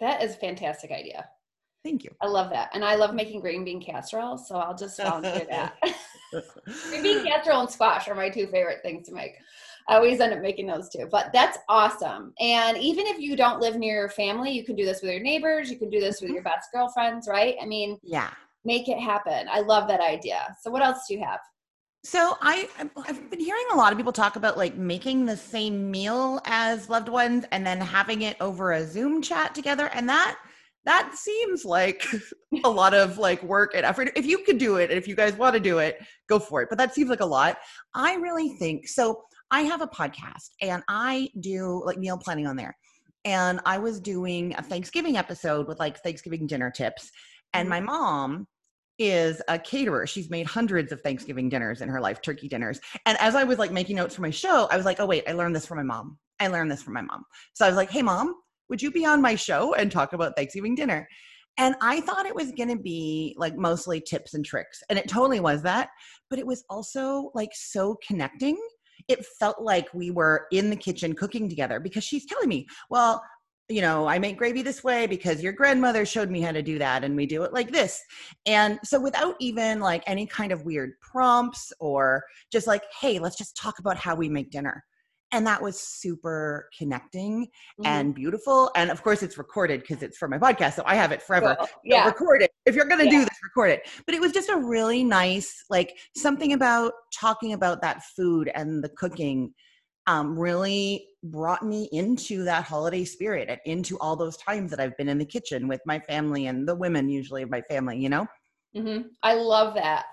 That 0.01 0.21
is 0.21 0.33
a 0.33 0.37
fantastic 0.37 0.91
idea. 0.91 1.25
Thank 1.81 2.03
you. 2.03 2.09
I 2.21 2.27
love 2.27 2.49
that. 2.49 2.69
And 2.73 2.83
I 2.83 2.95
love 2.95 3.15
making 3.15 3.39
green 3.39 3.63
bean 3.63 3.81
casserole, 3.81 4.37
so 4.37 4.57
I'll 4.57 4.75
just 4.75 4.97
volunteer 4.97 5.45
that. 5.49 5.75
green 6.89 7.03
bean 7.03 7.25
casserole 7.25 7.61
and 7.61 7.69
squash 7.69 8.09
are 8.09 8.15
my 8.15 8.29
two 8.29 8.47
favorite 8.47 8.79
things 8.83 9.07
to 9.07 9.13
make. 9.13 9.35
I 9.87 9.95
always 9.95 10.19
end 10.19 10.33
up 10.33 10.41
making 10.41 10.67
those 10.67 10.89
too. 10.89 11.07
But 11.11 11.31
that's 11.31 11.57
awesome. 11.69 12.33
And 12.39 12.77
even 12.77 13.05
if 13.07 13.19
you 13.19 13.35
don't 13.35 13.59
live 13.59 13.75
near 13.75 13.99
your 14.01 14.09
family, 14.09 14.51
you 14.51 14.63
can 14.63 14.75
do 14.75 14.85
this 14.85 15.01
with 15.01 15.11
your 15.11 15.21
neighbors, 15.21 15.69
you 15.69 15.77
can 15.77 15.89
do 15.89 15.99
this 15.99 16.21
with 16.21 16.29
mm-hmm. 16.29 16.35
your 16.35 16.43
best 16.43 16.69
girlfriends, 16.73 17.27
right? 17.27 17.55
I 17.61 17.65
mean, 17.65 17.97
yeah. 18.03 18.31
Make 18.63 18.89
it 18.89 18.99
happen. 18.99 19.47
I 19.51 19.59
love 19.59 19.87
that 19.89 20.01
idea. 20.01 20.55
So 20.59 20.71
what 20.71 20.81
else 20.81 21.05
do 21.07 21.13
you 21.13 21.23
have? 21.23 21.39
So 22.03 22.37
I 22.41 22.67
I've 23.07 23.29
been 23.29 23.39
hearing 23.39 23.65
a 23.73 23.75
lot 23.75 23.91
of 23.91 23.97
people 23.97 24.11
talk 24.11 24.35
about 24.35 24.57
like 24.57 24.75
making 24.75 25.25
the 25.25 25.37
same 25.37 25.89
meal 25.89 26.39
as 26.45 26.89
loved 26.89 27.09
ones 27.09 27.45
and 27.51 27.65
then 27.65 27.79
having 27.79 28.23
it 28.23 28.37
over 28.39 28.73
a 28.73 28.85
Zoom 28.85 29.21
chat 29.21 29.53
together 29.53 29.89
and 29.93 30.09
that 30.09 30.37
that 30.85 31.15
seems 31.15 31.65
like 31.65 32.05
a 32.63 32.69
lot 32.69 32.93
of 32.93 33.17
like 33.17 33.41
work 33.43 33.73
and 33.75 33.85
effort. 33.85 34.11
If 34.15 34.25
you 34.25 34.39
could 34.39 34.57
do 34.57 34.77
it 34.77 34.89
and 34.91 34.97
if 34.97 35.07
you 35.07 35.15
guys 35.15 35.33
want 35.35 35.55
to 35.55 35.59
do 35.59 35.79
it, 35.79 35.99
go 36.29 36.39
for 36.39 36.61
it. 36.61 36.69
But 36.69 36.77
that 36.77 36.93
seems 36.93 37.09
like 37.09 37.21
a 37.21 37.25
lot. 37.25 37.57
I 37.93 38.15
really 38.15 38.49
think 38.57 38.87
so 38.87 39.23
I 39.55 39.61
have 39.61 39.79
a 39.79 39.87
podcast 39.87 40.49
and 40.59 40.83
I 40.89 41.29
do 41.39 41.81
like 41.85 41.97
meal 41.97 42.17
planning 42.17 42.45
on 42.45 42.57
there. 42.57 42.75
And 43.23 43.61
I 43.65 43.77
was 43.77 44.01
doing 44.01 44.53
a 44.57 44.61
Thanksgiving 44.61 45.15
episode 45.15 45.69
with 45.69 45.79
like 45.79 46.03
Thanksgiving 46.03 46.45
dinner 46.45 46.69
tips 46.69 47.09
and 47.53 47.69
mm-hmm. 47.69 47.69
my 47.69 47.79
mom 47.79 48.47
is 48.99 49.41
a 49.47 49.57
caterer. 49.57 50.05
She's 50.07 50.29
made 50.29 50.45
hundreds 50.45 50.91
of 50.91 50.99
Thanksgiving 50.99 51.47
dinners 51.47 51.79
in 51.79 51.87
her 51.87 52.01
life, 52.01 52.21
turkey 52.21 52.49
dinners. 52.49 52.81
And 53.05 53.17
as 53.21 53.33
I 53.33 53.45
was 53.45 53.57
like 53.57 53.71
making 53.71 53.95
notes 53.95 54.15
for 54.15 54.23
my 54.23 54.29
show, 54.29 54.67
I 54.69 54.75
was 54.75 54.85
like, 54.85 54.99
oh, 54.99 55.05
wait, 55.05 55.23
I 55.25 55.31
learned 55.31 55.55
this 55.55 55.65
from 55.65 55.77
my 55.77 55.83
mom. 55.83 56.17
I 56.41 56.49
learned 56.49 56.69
this 56.69 56.83
from 56.83 56.93
my 56.93 57.01
mom. 57.01 57.23
So 57.53 57.63
I 57.63 57.69
was 57.69 57.77
like, 57.77 57.89
hey, 57.89 58.01
mom, 58.01 58.35
would 58.67 58.81
you 58.81 58.91
be 58.91 59.05
on 59.05 59.21
my 59.21 59.35
show 59.35 59.73
and 59.75 59.89
talk 59.89 60.11
about 60.11 60.35
Thanksgiving 60.35 60.75
dinner? 60.75 61.07
And 61.57 61.75
I 61.81 62.01
thought 62.01 62.25
it 62.25 62.35
was 62.35 62.51
going 62.51 62.75
to 62.75 62.77
be 62.77 63.33
like 63.37 63.55
mostly 63.55 64.01
tips 64.01 64.33
and 64.33 64.45
tricks. 64.45 64.83
And 64.89 64.99
it 64.99 65.07
totally 65.07 65.39
was 65.39 65.61
that. 65.61 65.91
But 66.29 66.39
it 66.39 66.45
was 66.45 66.65
also 66.69 67.31
like 67.33 67.51
so 67.53 67.97
connecting. 68.05 68.57
It 69.07 69.25
felt 69.39 69.61
like 69.61 69.93
we 69.93 70.11
were 70.11 70.47
in 70.51 70.69
the 70.69 70.75
kitchen 70.75 71.13
cooking 71.13 71.47
together 71.49 71.79
because 71.79 72.03
she's 72.03 72.25
telling 72.25 72.49
me, 72.49 72.67
well, 72.89 73.21
you 73.67 73.81
know, 73.81 74.07
I 74.07 74.19
make 74.19 74.37
gravy 74.37 74.61
this 74.61 74.83
way 74.83 75.07
because 75.07 75.41
your 75.41 75.53
grandmother 75.53 76.05
showed 76.05 76.29
me 76.29 76.41
how 76.41 76.51
to 76.51 76.61
do 76.61 76.77
that 76.77 77.03
and 77.03 77.15
we 77.15 77.25
do 77.25 77.43
it 77.43 77.53
like 77.53 77.71
this. 77.71 78.01
And 78.45 78.79
so 78.83 78.99
without 78.99 79.35
even 79.39 79.79
like 79.79 80.03
any 80.05 80.27
kind 80.27 80.51
of 80.51 80.65
weird 80.65 80.91
prompts 81.01 81.73
or 81.79 82.23
just 82.51 82.67
like, 82.67 82.83
hey, 83.01 83.17
let's 83.17 83.37
just 83.37 83.57
talk 83.57 83.79
about 83.79 83.97
how 83.97 84.15
we 84.15 84.29
make 84.29 84.51
dinner. 84.51 84.83
And 85.31 85.45
that 85.47 85.61
was 85.61 85.79
super 85.79 86.69
connecting 86.77 87.45
mm-hmm. 87.45 87.85
and 87.85 88.15
beautiful. 88.15 88.71
And 88.75 88.89
of 88.89 89.03
course, 89.03 89.23
it's 89.23 89.37
recorded 89.37 89.81
because 89.81 90.03
it's 90.03 90.17
for 90.17 90.27
my 90.27 90.37
podcast. 90.37 90.73
So 90.73 90.83
I 90.85 90.95
have 90.95 91.11
it 91.11 91.21
forever. 91.21 91.55
Cool. 91.57 91.67
Yeah. 91.83 92.03
So 92.03 92.09
record 92.09 92.41
it. 92.43 92.51
If 92.65 92.75
you're 92.75 92.85
going 92.85 92.99
to 92.99 93.05
yeah. 93.05 93.11
do 93.11 93.19
this, 93.19 93.37
record 93.43 93.71
it. 93.71 93.89
But 94.05 94.15
it 94.15 94.21
was 94.21 94.31
just 94.31 94.49
a 94.49 94.57
really 94.57 95.03
nice, 95.03 95.65
like 95.69 95.97
something 96.15 96.53
about 96.53 96.93
talking 97.13 97.53
about 97.53 97.81
that 97.81 98.03
food 98.15 98.49
and 98.53 98.83
the 98.83 98.89
cooking 98.89 99.53
um, 100.07 100.37
really 100.37 101.07
brought 101.23 101.63
me 101.63 101.89
into 101.91 102.43
that 102.43 102.63
holiday 102.63 103.03
spirit 103.03 103.49
and 103.49 103.59
into 103.65 103.97
all 103.99 104.15
those 104.15 104.37
times 104.37 104.69
that 104.71 104.79
I've 104.79 104.95
been 104.97 105.09
in 105.09 105.17
the 105.17 105.25
kitchen 105.25 105.67
with 105.67 105.81
my 105.85 105.99
family 105.99 106.45
and 106.45 106.67
the 106.67 106.75
women 106.75 107.09
usually 107.09 107.41
of 107.41 107.49
my 107.49 107.61
family, 107.61 107.97
you 107.97 108.09
know? 108.09 108.27
Mm-hmm. 108.75 109.07
I 109.23 109.35
love 109.35 109.73
that. 109.75 110.05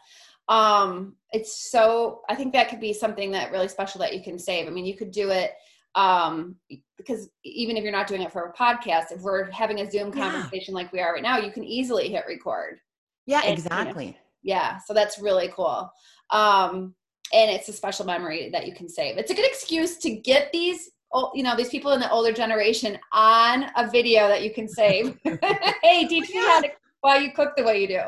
Um 0.53 1.15
it's 1.31 1.71
so 1.71 2.21
i 2.29 2.35
think 2.35 2.53
that 2.53 2.69
could 2.69 2.81
be 2.81 2.93
something 2.93 3.31
that 3.31 3.51
really 3.51 3.69
special 3.69 3.99
that 3.99 4.15
you 4.15 4.23
can 4.23 4.39
save. 4.39 4.67
I 4.67 4.71
mean 4.71 4.85
you 4.85 4.97
could 4.97 5.11
do 5.11 5.31
it 5.31 5.53
um 5.95 6.57
because 6.99 7.31
even 7.43 7.77
if 7.77 7.83
you're 7.83 7.93
not 7.93 8.07
doing 8.07 8.23
it 8.23 8.33
for 8.33 8.47
a 8.47 8.53
podcast 8.53 9.13
if 9.13 9.23
we're 9.23 9.51
having 9.51 9.81
a 9.81 9.91
zoom 9.91 10.13
conversation 10.13 10.75
yeah. 10.75 10.83
like 10.83 10.93
we 10.93 11.01
are 11.01 11.15
right 11.15 11.23
now 11.23 11.39
you 11.39 11.51
can 11.51 11.65
easily 11.65 12.09
hit 12.11 12.25
record. 12.29 12.79
Yeah 13.27 13.41
and, 13.45 13.59
exactly 13.59 14.05
you 14.07 14.11
know, 14.11 14.17
yeah 14.43 14.79
so 14.87 14.93
that's 14.93 15.19
really 15.19 15.49
cool. 15.49 15.91
Um 16.31 16.95
and 17.33 17.51
it's 17.51 17.69
a 17.69 17.73
special 17.73 18.05
memory 18.05 18.51
that 18.51 18.67
you 18.67 18.75
can 18.75 18.91
save. 18.91 19.17
It's 19.17 19.31
a 19.31 19.35
good 19.35 19.47
excuse 19.47 19.97
to 19.99 20.11
get 20.11 20.53
these 20.53 20.91
you 21.35 21.43
know 21.43 21.57
these 21.57 21.71
people 21.71 21.93
in 21.93 22.01
the 22.01 22.11
older 22.11 22.33
generation 22.33 22.99
on 23.13 23.67
a 23.77 23.91
video 23.91 24.29
that 24.29 24.43
you 24.43 24.53
can 24.53 24.69
save. 24.69 25.19
Hey 25.83 26.07
teach 26.07 26.29
me 26.29 26.37
how 26.37 26.61
to 26.61 26.71
while 27.01 27.21
you 27.21 27.33
cook 27.33 27.57
the 27.57 27.65
way 27.65 27.81
you 27.81 27.89
do 27.89 28.01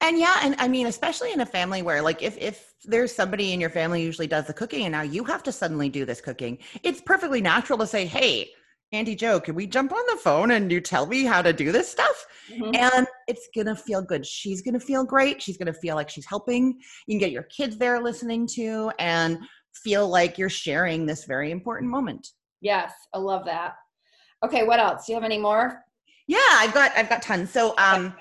and 0.00 0.18
yeah 0.18 0.36
and 0.42 0.54
i 0.58 0.68
mean 0.68 0.86
especially 0.86 1.32
in 1.32 1.40
a 1.40 1.46
family 1.46 1.82
where 1.82 2.02
like 2.02 2.22
if 2.22 2.36
if 2.38 2.74
there's 2.84 3.14
somebody 3.14 3.52
in 3.52 3.60
your 3.60 3.70
family 3.70 4.02
usually 4.02 4.26
does 4.26 4.46
the 4.46 4.52
cooking 4.52 4.84
and 4.84 4.92
now 4.92 5.02
you 5.02 5.24
have 5.24 5.42
to 5.42 5.52
suddenly 5.52 5.88
do 5.88 6.04
this 6.04 6.20
cooking 6.20 6.58
it's 6.82 7.00
perfectly 7.00 7.40
natural 7.40 7.78
to 7.78 7.86
say 7.86 8.06
hey 8.06 8.48
Andy 8.90 9.14
Joe, 9.14 9.38
can 9.38 9.54
we 9.54 9.66
jump 9.66 9.92
on 9.92 10.02
the 10.08 10.16
phone 10.16 10.52
and 10.52 10.72
you 10.72 10.80
tell 10.80 11.04
me 11.06 11.24
how 11.24 11.42
to 11.42 11.52
do 11.52 11.72
this 11.72 11.90
stuff? 11.90 12.26
Mm-hmm. 12.50 12.74
And 12.74 13.06
it's 13.26 13.48
gonna 13.54 13.76
feel 13.76 14.00
good. 14.00 14.24
She's 14.24 14.62
gonna 14.62 14.80
feel 14.80 15.04
great. 15.04 15.42
She's 15.42 15.58
gonna 15.58 15.74
feel 15.74 15.94
like 15.94 16.08
she's 16.08 16.24
helping. 16.24 16.78
You 17.06 17.14
can 17.14 17.18
get 17.18 17.30
your 17.30 17.42
kids 17.44 17.76
there 17.76 18.00
listening 18.00 18.46
to 18.54 18.90
and 18.98 19.38
feel 19.74 20.08
like 20.08 20.38
you're 20.38 20.48
sharing 20.48 21.04
this 21.04 21.24
very 21.24 21.50
important 21.50 21.90
moment. 21.90 22.28
Yes, 22.62 22.92
I 23.12 23.18
love 23.18 23.44
that. 23.44 23.74
Okay, 24.44 24.64
what 24.64 24.80
else? 24.80 25.04
Do 25.04 25.12
you 25.12 25.16
have 25.16 25.24
any 25.24 25.38
more? 25.38 25.84
Yeah, 26.26 26.38
I've 26.52 26.72
got 26.72 26.92
I've 26.96 27.10
got 27.10 27.20
tons. 27.20 27.50
So 27.50 27.74
um 27.76 28.14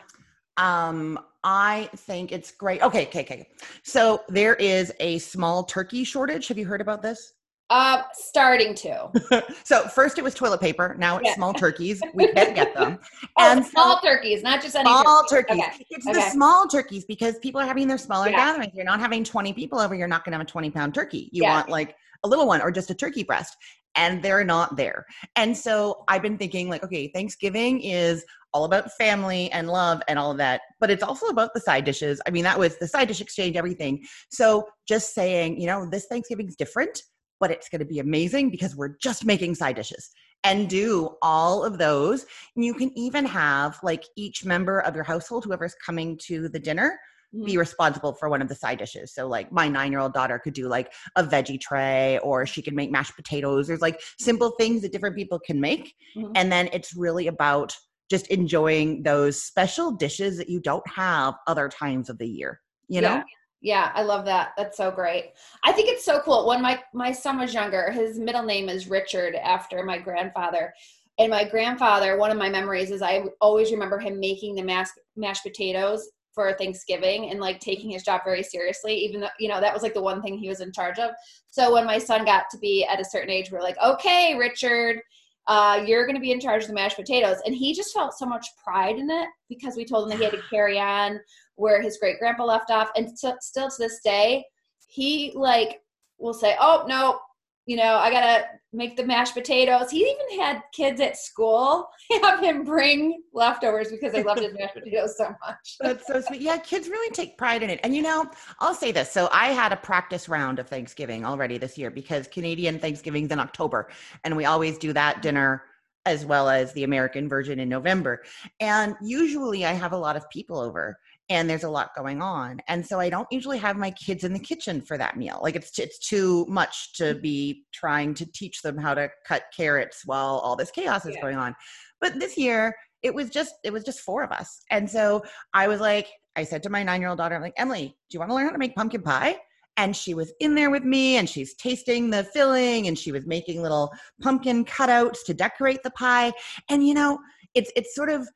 um 0.58 1.18
I 1.50 1.90
think 1.96 2.34
it's 2.34 2.52
great. 2.52 2.82
Okay, 2.82 3.08
okay, 3.08 3.22
okay. 3.22 3.48
So 3.82 4.22
there 4.28 4.56
is 4.56 4.92
a 5.00 5.18
small 5.20 5.64
turkey 5.64 6.04
shortage. 6.04 6.50
Have 6.50 6.58
you 6.58 6.66
heard 6.66 6.82
about 6.82 7.02
this? 7.02 7.36
Uh, 7.70 8.02
starting 8.12 8.76
to. 8.76 9.10
so 9.64 9.88
first 9.88 10.18
it 10.18 10.26
was 10.26 10.34
toilet 10.34 10.60
paper. 10.60 10.94
Now 11.00 11.20
it's 11.20 11.28
yeah. 11.28 11.36
small 11.36 11.54
turkeys. 11.54 12.02
We 12.14 12.34
can't 12.34 12.54
get 12.54 12.76
them. 12.76 13.00
oh, 13.38 13.52
and 13.52 13.66
small 13.66 14.02
so, 14.02 14.10
turkeys, 14.10 14.44
not 14.44 14.62
just 14.62 14.76
any 14.76 14.90
small 14.90 15.24
turkeys. 15.30 15.58
Okay. 15.58 15.86
It's 15.90 16.06
okay. 16.06 16.20
the 16.20 16.30
small 16.32 16.68
turkeys 16.68 17.06
because 17.06 17.40
people 17.40 17.62
are 17.62 17.66
having 17.66 17.88
their 17.88 17.98
smaller 17.98 18.28
yeah. 18.28 18.52
gatherings. 18.52 18.74
You're 18.76 18.84
not 18.84 19.00
having 19.00 19.24
20 19.24 19.54
people 19.54 19.80
over. 19.80 19.96
You're 19.96 20.10
not 20.10 20.26
going 20.26 20.34
to 20.34 20.40
have 20.40 20.46
a 20.46 20.50
20 20.50 20.70
pound 20.72 20.94
turkey. 20.94 21.30
You 21.32 21.44
yeah. 21.44 21.54
want 21.54 21.70
like 21.70 21.96
a 22.26 22.28
little 22.28 22.46
one 22.46 22.62
or 22.62 22.72
just 22.72 22.90
a 22.90 22.94
turkey 22.94 23.24
breast 23.24 23.56
and 23.98 24.24
they're 24.24 24.44
not 24.44 24.78
there. 24.78 25.06
And 25.36 25.58
so 25.58 26.04
I've 26.08 26.22
been 26.22 26.38
thinking, 26.38 26.70
like, 26.70 26.84
okay, 26.84 27.10
Thanksgiving 27.10 27.82
is 27.82 28.24
all 28.54 28.64
about 28.64 28.92
family 28.94 29.52
and 29.52 29.68
love 29.68 30.02
and 30.08 30.18
all 30.18 30.32
of 30.32 30.38
that, 30.38 30.62
but 30.80 30.90
it's 30.90 31.04
also 31.04 31.28
about 31.28 31.54
the 31.54 31.60
side 31.60 31.84
dishes. 31.84 32.22
I 32.26 32.32
mean, 32.32 32.44
that 32.44 32.58
was 32.58 32.78
the 32.78 32.88
side 32.88 33.10
dish 33.10 33.22
exchange, 33.22 33.56
everything. 33.56 34.06
So 34.32 34.68
just 34.88 35.14
saying, 35.14 35.60
you 35.60 35.68
know, 35.68 35.90
this 35.90 36.06
Thanksgiving's 36.06 36.56
different, 36.56 37.02
but 37.40 37.52
it's 37.52 37.70
going 37.70 37.80
to 37.80 37.86
be 37.86 38.00
amazing 38.00 38.50
because 38.50 38.76
we're 38.76 38.96
just 39.02 39.26
making 39.26 39.56
side 39.56 39.76
dishes 39.76 40.10
and 40.44 40.70
do 40.70 41.16
all 41.22 41.64
of 41.64 41.78
those. 41.78 42.26
You 42.56 42.74
can 42.74 42.98
even 42.98 43.26
have 43.26 43.78
like 43.84 44.06
each 44.16 44.46
member 44.46 44.80
of 44.80 44.96
your 44.96 45.04
household, 45.04 45.44
whoever's 45.44 45.76
coming 45.86 46.18
to 46.24 46.48
the 46.48 46.60
dinner, 46.60 46.98
be 47.34 47.40
mm-hmm. 47.52 47.60
responsible 47.60 48.14
for 48.14 48.30
one 48.30 48.42
of 48.42 48.48
the 48.48 48.56
side 48.56 48.80
dishes. 48.80 49.14
So 49.14 49.28
like 49.28 49.52
my 49.52 49.68
9-year-old 49.68 50.14
daughter 50.14 50.40
could 50.40 50.54
do 50.54 50.68
like 50.68 50.94
a 51.16 51.24
veggie 51.24 51.60
tray 51.60 52.20
or 52.20 52.46
she 52.46 52.62
could 52.62 52.74
make 52.74 52.92
mashed 52.92 53.16
potatoes. 53.16 53.68
There's 53.68 53.82
like 53.82 54.02
simple 54.20 54.52
things 54.52 54.82
that 54.82 54.92
different 54.92 55.16
people 55.16 55.40
can 55.40 55.60
make 55.60 55.94
mm-hmm. 56.16 56.32
and 56.36 56.52
then 56.52 56.70
it's 56.72 56.96
really 56.96 57.28
about 57.28 57.76
just 58.10 58.28
enjoying 58.28 59.04
those 59.04 59.44
special 59.44 59.92
dishes 59.92 60.38
that 60.38 60.50
you 60.50 60.62
don't 60.62 60.88
have 60.88 61.36
other 61.48 61.68
times 61.68 62.10
of 62.10 62.18
the 62.18 62.28
year, 62.28 62.62
you 62.88 63.02
know? 63.02 63.16
Yeah. 63.16 63.24
Yeah, 63.60 63.92
I 63.96 64.04
love 64.04 64.24
that. 64.26 64.52
That's 64.56 64.78
so 64.78 64.92
great. 64.92 65.34
I 65.64 65.72
think 65.72 65.90
it's 65.90 66.06
so 66.06 66.20
cool. 66.20 66.48
When 66.48 66.62
my 66.62 66.80
my 66.94 67.12
son 67.12 67.40
was 67.40 67.56
younger, 67.56 67.90
his 67.90 68.20
middle 68.20 68.44
name 68.44 68.70
is 68.70 68.88
Richard 68.88 69.34
after 69.34 69.84
my 69.84 69.98
grandfather. 69.98 70.72
And 71.18 71.32
my 71.32 71.44
grandfather, 71.44 72.18
one 72.18 72.30
of 72.30 72.38
my 72.38 72.50
memories 72.50 72.92
is 72.92 73.02
I 73.02 73.24
always 73.42 73.72
remember 73.72 73.98
him 73.98 74.20
making 74.20 74.54
the 74.54 74.62
mashed 74.62 74.94
mashed 75.16 75.42
potatoes 75.42 76.08
for 76.38 76.54
Thanksgiving 76.54 77.32
and 77.32 77.40
like 77.40 77.60
taking 77.60 77.90
his 77.90 78.04
job 78.04 78.22
very 78.24 78.44
seriously, 78.44 78.94
even 78.94 79.22
though, 79.22 79.30
you 79.40 79.50
know, 79.50 79.60
that 79.60 79.74
was 79.74 79.82
like 79.82 79.96
the 79.96 80.02
one 80.02 80.22
thing 80.22 80.38
he 80.38 80.50
was 80.50 80.62
in 80.62 80.72
charge 80.72 81.00
of. 81.00 81.10
So 81.48 81.74
when 81.74 81.88
my 81.88 81.98
son 81.98 82.26
got 82.26 82.44
to 82.52 82.60
be 82.60 82.86
at 82.86 83.02
a 83.02 83.06
certain 83.06 83.32
age, 83.32 83.50
we 83.50 83.58
are 83.58 83.64
like, 83.64 83.78
okay, 83.84 84.36
Richard, 84.38 85.02
uh, 85.48 85.84
you're 85.84 86.06
going 86.06 86.16
to 86.16 86.22
be 86.22 86.32
in 86.32 86.40
charge 86.40 86.62
of 86.62 86.68
the 86.68 86.76
mashed 86.76 86.96
potatoes. 86.96 87.38
And 87.44 87.56
he 87.56 87.74
just 87.74 87.92
felt 87.92 88.14
so 88.14 88.28
much 88.28 88.46
pride 88.64 89.00
in 89.00 89.10
it 89.10 89.30
because 89.50 89.76
we 89.76 89.84
told 89.84 90.04
him 90.04 90.10
that 90.12 90.18
he 90.20 90.26
had 90.26 90.34
to 90.34 90.48
carry 90.48 90.78
on 90.78 91.20
where 91.56 91.82
his 91.82 91.98
great 91.98 92.20
grandpa 92.20 92.44
left 92.44 92.70
off. 92.70 92.92
And 92.96 93.08
t- 93.18 93.32
still 93.40 93.68
to 93.68 93.76
this 93.80 94.00
day, 94.04 94.46
he 94.86 95.32
like 95.34 95.82
will 96.20 96.36
say, 96.36 96.56
oh, 96.60 96.86
no, 96.88 97.20
you 97.68 97.76
know, 97.76 97.98
I 97.98 98.10
gotta 98.10 98.46
make 98.72 98.96
the 98.96 99.06
mashed 99.06 99.34
potatoes. 99.34 99.92
He 99.92 100.00
even 100.00 100.40
had 100.40 100.64
kids 100.74 101.02
at 101.02 101.18
school 101.18 101.90
have 102.24 102.40
him 102.40 102.64
bring 102.64 103.22
leftovers 103.34 103.92
because 103.92 104.14
they 104.14 104.24
loved 104.24 104.42
his 104.42 104.54
mashed 104.54 104.74
potatoes 104.84 105.18
so 105.18 105.36
much. 105.46 105.76
That's 105.82 106.08
so 106.08 106.22
sweet. 106.22 106.40
Yeah, 106.40 106.58
kids 106.58 106.88
really 106.88 107.14
take 107.14 107.38
pride 107.38 107.64
in 107.64 107.70
it. 107.70 107.82
And 107.84 107.94
you 107.94 108.02
know, 108.02 108.26
I'll 108.62 108.74
say 108.74 108.94
this. 108.94 109.12
So 109.12 109.28
I 109.34 109.48
had 109.48 109.74
a 109.74 109.78
practice 109.78 110.30
round 110.30 110.60
of 110.60 110.70
Thanksgiving 110.70 111.26
already 111.26 111.58
this 111.58 111.78
year 111.78 111.92
because 111.92 112.28
Canadian 112.28 112.80
Thanksgiving's 112.80 113.32
in 113.32 113.40
October, 113.40 113.90
and 114.24 114.38
we 114.38 114.46
always 114.46 114.78
do 114.78 114.94
that 114.94 115.22
dinner 115.22 115.64
as 116.06 116.26
well 116.26 116.48
as 116.48 116.72
the 116.72 116.86
American 116.86 117.28
version 117.28 117.60
in 117.60 117.68
November. 117.68 118.24
And 118.62 118.96
usually 119.04 119.66
I 119.66 119.74
have 119.74 119.92
a 119.92 119.98
lot 119.98 120.16
of 120.16 120.30
people 120.30 120.58
over 120.58 120.98
and 121.30 121.50
there's 121.50 121.64
a 121.64 121.70
lot 121.70 121.90
going 121.96 122.22
on 122.22 122.60
and 122.68 122.86
so 122.86 123.00
i 123.00 123.10
don't 123.10 123.28
usually 123.32 123.58
have 123.58 123.76
my 123.78 123.92
kids 123.92 124.24
in 124.24 124.34
the 124.34 124.40
kitchen 124.40 124.82
for 124.82 124.98
that 124.98 125.18
meal 125.18 125.40
like 125.42 125.56
it's 125.56 125.78
it's 125.80 126.00
too 126.00 126.46
much 126.48 126.94
to 126.94 127.06
mm-hmm. 127.06 127.22
be 127.22 127.64
trying 127.74 128.14
to 128.14 128.26
teach 128.32 128.62
them 128.62 128.78
how 128.78 128.94
to 128.94 129.10
cut 129.26 129.44
carrots 129.56 130.04
while 130.06 130.40
all 130.44 130.56
this 130.56 130.72
chaos 130.72 131.06
is 131.06 131.16
yeah. 131.16 131.22
going 131.22 131.38
on 131.38 131.56
but 132.02 132.20
this 132.20 132.38
year 132.38 132.76
it 133.04 133.14
was 133.14 133.30
just 133.30 133.56
it 133.64 133.72
was 133.72 133.84
just 133.84 134.02
four 134.02 134.24
of 134.24 134.32
us 134.32 134.62
and 134.72 134.90
so 134.90 135.22
i 135.54 135.68
was 135.68 135.80
like 135.80 136.08
i 136.36 136.44
said 136.44 136.64
to 136.64 136.70
my 136.70 136.84
nine 136.84 137.02
year 137.02 137.10
old 137.10 137.18
daughter 137.18 137.36
i'm 137.36 137.42
like 137.42 137.54
emily 137.58 137.88
do 137.88 138.16
you 138.16 138.20
want 138.20 138.30
to 138.30 138.36
learn 138.36 138.46
how 138.46 138.52
to 138.52 138.58
make 138.58 138.76
pumpkin 138.76 139.02
pie 139.02 139.38
and 139.78 139.96
she 139.96 140.16
was 140.16 140.34
in 140.40 140.56
there 140.56 140.72
with 140.72 140.84
me 140.84 141.18
and 141.18 141.30
she's 141.30 141.54
tasting 141.54 142.10
the 142.10 142.24
filling 142.24 142.88
and 142.88 142.98
she 142.98 143.12
was 143.12 143.28
making 143.28 143.62
little 143.62 143.92
pumpkin 144.22 144.66
cutouts 144.66 145.18
to 145.26 145.34
decorate 145.34 145.84
the 145.84 145.92
pie 145.92 146.34
and 146.70 146.88
you 146.88 146.94
know 146.94 147.20
it's 147.54 147.72
it's 147.76 147.96
sort 147.96 148.10
of 148.10 148.28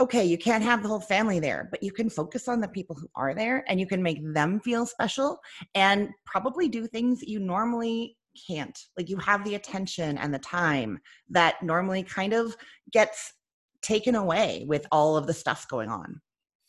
okay, 0.00 0.24
you 0.24 0.38
can't 0.38 0.64
have 0.64 0.82
the 0.82 0.88
whole 0.88 1.00
family 1.00 1.38
there, 1.38 1.68
but 1.70 1.82
you 1.82 1.92
can 1.92 2.08
focus 2.08 2.48
on 2.48 2.60
the 2.60 2.68
people 2.68 2.96
who 2.96 3.06
are 3.14 3.34
there 3.34 3.64
and 3.68 3.78
you 3.78 3.86
can 3.86 4.02
make 4.02 4.18
them 4.32 4.58
feel 4.60 4.86
special 4.86 5.38
and 5.74 6.08
probably 6.24 6.68
do 6.68 6.86
things 6.86 7.20
that 7.20 7.28
you 7.28 7.38
normally 7.38 8.16
can't. 8.48 8.78
Like 8.96 9.10
you 9.10 9.18
have 9.18 9.44
the 9.44 9.56
attention 9.56 10.16
and 10.16 10.32
the 10.32 10.38
time 10.38 10.98
that 11.28 11.62
normally 11.62 12.02
kind 12.02 12.32
of 12.32 12.56
gets 12.90 13.34
taken 13.82 14.14
away 14.14 14.64
with 14.66 14.86
all 14.90 15.16
of 15.16 15.26
the 15.26 15.34
stuff 15.34 15.68
going 15.68 15.90
on. 15.90 16.20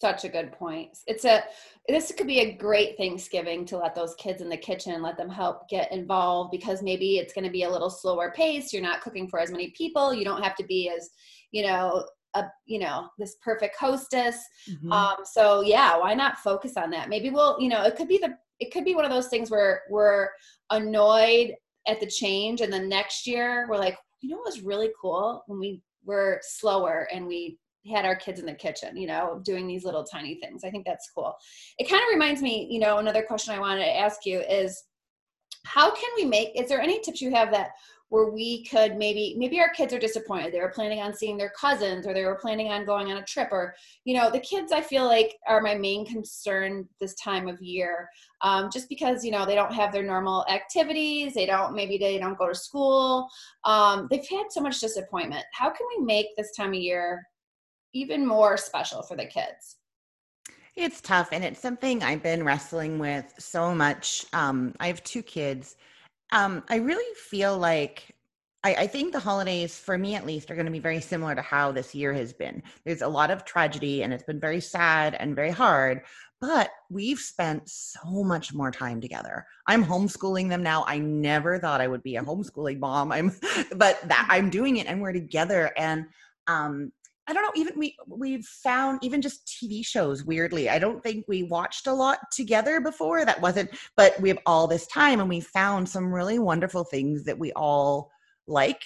Such 0.02 0.26
a 0.26 0.30
good 0.30 0.52
point. 0.52 0.98
It's 1.06 1.26
a 1.26 1.44
this 1.88 2.12
could 2.12 2.26
be 2.26 2.40
a 2.40 2.54
great 2.54 2.98
Thanksgiving 2.98 3.66
to 3.66 3.78
let 3.78 3.94
those 3.94 4.16
kids 4.16 4.42
in 4.42 4.50
the 4.50 4.58
kitchen 4.58 5.02
let 5.04 5.16
them 5.16 5.30
help 5.30 5.70
get 5.70 5.92
involved 5.92 6.50
because 6.52 6.82
maybe 6.82 7.18
it's 7.18 7.34
going 7.34 7.46
to 7.46 7.52
be 7.52 7.64
a 7.64 7.70
little 7.70 7.90
slower 7.90 8.34
pace. 8.36 8.74
You're 8.74 8.82
not 8.82 9.02
cooking 9.02 9.28
for 9.30 9.40
as 9.40 9.52
many 9.52 9.70
people. 9.78 10.12
You 10.12 10.26
don't 10.26 10.42
have 10.42 10.56
to 10.56 10.64
be 10.64 10.90
as 10.90 11.12
you 11.52 11.64
know 11.64 12.04
a 12.36 12.46
you 12.66 12.80
know 12.80 13.08
this 13.18 13.36
perfect 13.44 13.76
hostess. 13.78 14.38
Mm-hmm. 14.70 14.92
um 14.92 15.18
so 15.24 15.62
yeah 15.62 15.98
why 15.98 16.14
not 16.14 16.38
focus 16.40 16.74
on 16.78 16.90
that? 16.92 17.10
Maybe 17.10 17.30
we'll 17.30 17.60
you 17.60 17.70
know 17.70 17.84
it 17.84 17.96
could 17.96 18.08
be 18.08 18.18
the 18.18 18.38
it 18.60 18.72
could 18.72 18.86
be 18.86 18.96
one 18.96 19.06
of 19.06 19.12
those 19.12 19.28
things 19.28 19.50
where 19.50 19.82
we're 19.90 20.30
annoyed 20.70 21.56
at 21.88 22.00
the 22.00 22.06
change 22.06 22.62
and 22.62 22.72
the 22.72 22.80
next 22.80 23.26
year 23.26 23.68
we're 23.70 23.78
like 23.78 23.98
you 24.22 24.30
know 24.30 24.38
what 24.38 24.46
was 24.46 24.62
really 24.62 24.92
cool? 25.00 25.44
When 25.48 25.60
we 25.60 25.82
were 26.06 26.40
slower 26.44 27.08
and 27.14 27.26
we 27.28 27.58
had 27.92 28.06
our 28.06 28.16
kids 28.16 28.40
in 28.40 28.46
the 28.46 28.54
kitchen 28.54 28.96
you 28.96 29.08
know 29.08 29.42
doing 29.44 29.68
these 29.68 29.84
little 29.84 30.04
tiny 30.04 30.36
things. 30.36 30.64
I 30.64 30.70
think 30.70 30.86
that's 30.86 31.10
cool. 31.16 31.34
It 31.78 31.90
kind 31.90 32.02
of 32.02 32.10
reminds 32.12 32.42
me 32.42 32.68
you 32.70 32.80
know 32.80 32.98
another 33.00 33.24
question 33.24 33.54
i 33.54 33.60
wanted 33.60 33.84
to 33.84 33.98
ask 33.98 34.26
you 34.26 34.40
is 34.42 34.84
how 35.66 35.94
can 35.94 36.10
we 36.16 36.26
make 36.26 36.60
is 36.60 36.70
there 36.70 36.82
any 36.82 37.00
tips 37.02 37.22
you 37.22 37.32
have 37.32 37.52
that 37.52 37.72
where 38.12 38.30
we 38.30 38.66
could 38.66 38.98
maybe 38.98 39.36
maybe 39.38 39.58
our 39.62 39.70
kids 39.70 39.94
are 39.94 40.00
disappointed. 40.00 40.54
They 40.54 40.60
were 40.60 40.74
planning 40.76 41.00
on 41.00 41.14
seeing 41.14 41.38
their 41.38 41.54
cousins 41.58 42.06
or 42.06 42.14
they 42.14 42.26
were 42.26 42.36
planning 42.36 42.68
on 42.68 42.86
going 42.86 43.10
on 43.10 43.18
a 43.18 43.24
trip 43.24 43.48
or 43.52 43.74
you 44.04 44.18
know 44.18 44.30
the 44.30 44.40
kids 44.42 44.74
i 44.74 44.82
feel 44.82 45.06
like 45.06 45.38
are 45.48 45.62
my 45.62 45.76
main 45.76 46.06
concern 46.06 46.88
this 47.00 47.16
time 47.16 47.48
of 47.48 47.62
year 47.62 48.10
um, 48.42 48.70
just 48.72 48.90
because 48.90 49.24
you 49.24 49.32
know 49.32 49.46
they 49.46 49.56
don't 49.56 49.74
have 49.74 49.94
their 49.94 50.04
normal 50.04 50.46
activities. 50.50 51.34
They 51.34 51.46
don't 51.46 51.74
maybe 51.74 51.98
they 51.98 52.18
don't 52.18 52.38
go 52.38 52.50
to 52.50 52.56
school. 52.56 53.30
Um, 53.64 54.08
they've 54.12 54.28
had 54.28 54.46
so 54.50 54.60
much 54.60 54.82
disappointment. 54.82 55.46
How 55.54 55.70
can 55.70 55.88
we 55.96 56.04
make 56.04 56.36
this 56.36 56.52
time 56.52 56.74
of 56.74 56.76
year 56.76 57.26
even 57.94 58.28
more 58.28 58.58
special 58.58 59.04
for 59.04 59.16
the 59.16 59.26
kids? 59.26 59.78
It's 60.76 61.00
tough 61.02 61.30
and 61.32 61.44
it's 61.44 61.60
something 61.60 62.04
i've 62.04 62.24
been 62.24 62.44
wrestling 62.44 63.00
with 63.00 63.34
so 63.40 63.74
much. 63.74 64.26
Um, 64.34 64.76
i 64.80 64.88
have 64.88 65.04
two 65.04 65.24
kids 65.24 65.76
um, 66.32 66.64
I 66.70 66.78
really 66.78 67.16
feel 67.16 67.58
like 67.58 68.16
I, 68.64 68.76
I, 68.76 68.88
think 68.88 69.12
the 69.12 69.20
holidays, 69.20 69.78
for 69.78 69.98
me 69.98 70.16
at 70.16 70.26
least, 70.26 70.52
are 70.52 70.56
going 70.56 70.66
to 70.66 70.72
be 70.72 70.80
very 70.80 71.02
similar 71.02 71.34
to 71.36 71.42
how 71.42 71.72
this 71.72 71.96
year 71.96 72.14
has 72.14 72.32
been. 72.32 72.62
There's 72.86 73.02
a 73.02 73.08
lot 73.08 73.32
of 73.32 73.44
tragedy 73.44 74.04
and 74.04 74.14
it's 74.14 74.24
been 74.24 74.40
very 74.40 74.62
sad 74.62 75.16
and 75.16 75.36
very 75.36 75.52
hard. 75.52 76.02
but 76.40 76.72
we've 76.90 77.20
spent 77.20 77.70
so 77.70 78.24
much 78.24 78.54
more 78.54 78.72
time 78.72 79.00
together. 79.00 79.46
I'm 79.68 79.86
homeschooling 79.86 80.50
them 80.50 80.64
now. 80.64 80.84
I 80.88 80.98
never 80.98 81.60
thought 81.60 81.82
I 81.82 81.88
would 81.88 82.04
be 82.04 82.16
a 82.16 82.24
homeschooling 82.24 82.80
mom. 82.80 83.12
I'm 83.12 83.32
but 83.76 84.00
that 84.08 84.28
I'm 84.30 84.50
doing 84.50 84.78
it 84.78 84.88
and 84.88 85.02
we're 85.02 85.14
together 85.14 85.72
and 85.78 86.06
um 86.48 86.92
I 87.28 87.34
don't 87.34 87.44
know 87.44 87.52
even 87.56 87.74
we 87.78 87.96
we've 88.08 88.46
found 88.46 89.00
even 89.04 89.22
just 89.22 89.46
TV 89.48 89.86
shows 89.86 90.26
weirdly. 90.26 90.70
I 90.70 90.80
don't 90.80 91.02
think 91.04 91.26
we 91.28 91.44
watched 91.44 91.88
a 91.88 91.94
lot 91.94 92.20
together 92.32 92.82
before. 92.82 93.26
That 93.26 93.42
wasn't 93.42 93.70
but 93.96 94.20
we 94.20 94.30
have 94.30 94.40
all 94.46 94.68
this 94.68 94.88
time 94.88 95.20
and 95.20 95.30
we 95.30 95.40
found 95.40 95.88
some 95.88 96.14
really 96.14 96.40
wonderful 96.40 96.84
things 96.84 97.24
that 97.26 97.38
we 97.38 97.52
all 97.54 98.12
like 98.48 98.82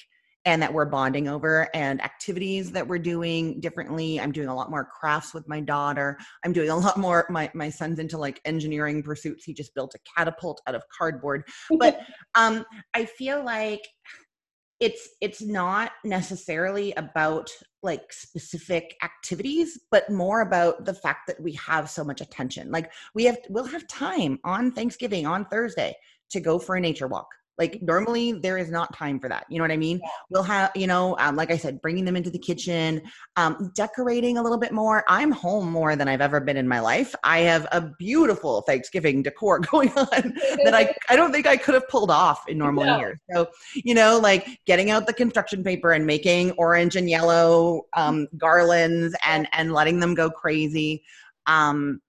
and 0.45 0.61
that 0.61 0.71
we're 0.71 0.85
bonding 0.85 1.27
over 1.27 1.67
and 1.73 2.01
activities 2.03 2.71
that 2.71 2.87
we're 2.87 2.99
doing 2.99 3.59
differently 3.59 4.19
i'm 4.19 4.31
doing 4.31 4.47
a 4.47 4.55
lot 4.55 4.69
more 4.69 4.85
crafts 4.85 5.33
with 5.33 5.47
my 5.47 5.59
daughter 5.59 6.17
i'm 6.43 6.53
doing 6.53 6.69
a 6.69 6.75
lot 6.75 6.97
more 6.97 7.25
my, 7.29 7.49
my 7.53 7.69
son's 7.69 7.99
into 7.99 8.17
like 8.17 8.39
engineering 8.45 9.01
pursuits 9.01 9.43
he 9.43 9.53
just 9.53 9.73
built 9.73 9.95
a 9.95 9.99
catapult 10.15 10.61
out 10.67 10.75
of 10.75 10.83
cardboard 10.95 11.43
but 11.79 12.01
um 12.35 12.63
i 12.93 13.03
feel 13.05 13.43
like 13.43 13.81
it's 14.79 15.09
it's 15.21 15.41
not 15.41 15.91
necessarily 16.03 16.91
about 16.93 17.49
like 17.81 18.11
specific 18.11 18.95
activities 19.03 19.79
but 19.91 20.09
more 20.09 20.41
about 20.41 20.85
the 20.85 20.93
fact 20.93 21.27
that 21.27 21.39
we 21.39 21.53
have 21.53 21.89
so 21.89 22.03
much 22.03 22.21
attention. 22.21 22.71
Like 22.71 22.91
we 23.13 23.25
have 23.25 23.37
we'll 23.49 23.65
have 23.65 23.87
time 23.87 24.39
on 24.43 24.71
thanksgiving 24.71 25.25
on 25.25 25.45
thursday 25.45 25.95
to 26.31 26.39
go 26.39 26.59
for 26.59 26.75
a 26.75 26.81
nature 26.81 27.07
walk 27.07 27.27
like 27.57 27.81
normally 27.81 28.33
there 28.33 28.57
is 28.57 28.69
not 28.69 28.93
time 28.93 29.19
for 29.19 29.29
that. 29.29 29.45
You 29.49 29.57
know 29.57 29.63
what 29.63 29.71
I 29.71 29.77
mean? 29.77 29.99
Yeah. 30.03 30.09
We'll 30.29 30.43
have, 30.43 30.71
you 30.75 30.87
know, 30.87 31.15
um, 31.19 31.35
like 31.35 31.51
I 31.51 31.57
said, 31.57 31.81
bringing 31.81 32.03
them 32.03 32.15
into 32.15 32.29
the 32.29 32.39
kitchen, 32.39 33.01
um, 33.37 33.71
decorating 33.75 34.37
a 34.37 34.43
little 34.43 34.57
bit 34.57 34.73
more. 34.73 35.03
I'm 35.07 35.31
home 35.31 35.71
more 35.71 35.95
than 35.95 36.07
I've 36.07 36.21
ever 36.21 36.41
been 36.41 36.57
in 36.57 36.67
my 36.67 36.79
life. 36.79 37.15
I 37.23 37.39
have 37.39 37.65
a 37.71 37.91
beautiful 37.97 38.61
Thanksgiving 38.61 39.23
decor 39.23 39.59
going 39.71 39.89
on 39.93 40.33
that 40.63 40.73
I, 40.73 40.93
I 41.09 41.15
don't 41.15 41.31
think 41.31 41.47
I 41.47 41.55
could 41.55 41.75
have 41.75 41.87
pulled 41.87 42.11
off 42.11 42.47
in 42.49 42.57
normal 42.57 42.85
no. 42.85 42.97
years. 42.97 43.19
So, 43.33 43.47
you 43.73 43.95
know, 43.95 44.19
like 44.19 44.59
getting 44.65 44.91
out 44.91 45.07
the 45.07 45.13
construction 45.13 45.63
paper 45.63 45.93
and 45.93 46.05
making 46.05 46.51
orange 46.51 46.95
and 46.95 47.09
yellow 47.09 47.83
um, 47.95 48.27
garlands 48.37 49.15
and, 49.25 49.47
and 49.53 49.71
letting 49.71 49.99
them 49.99 50.13
go 50.13 50.29
crazy. 50.29 51.03
Um, 51.47 52.01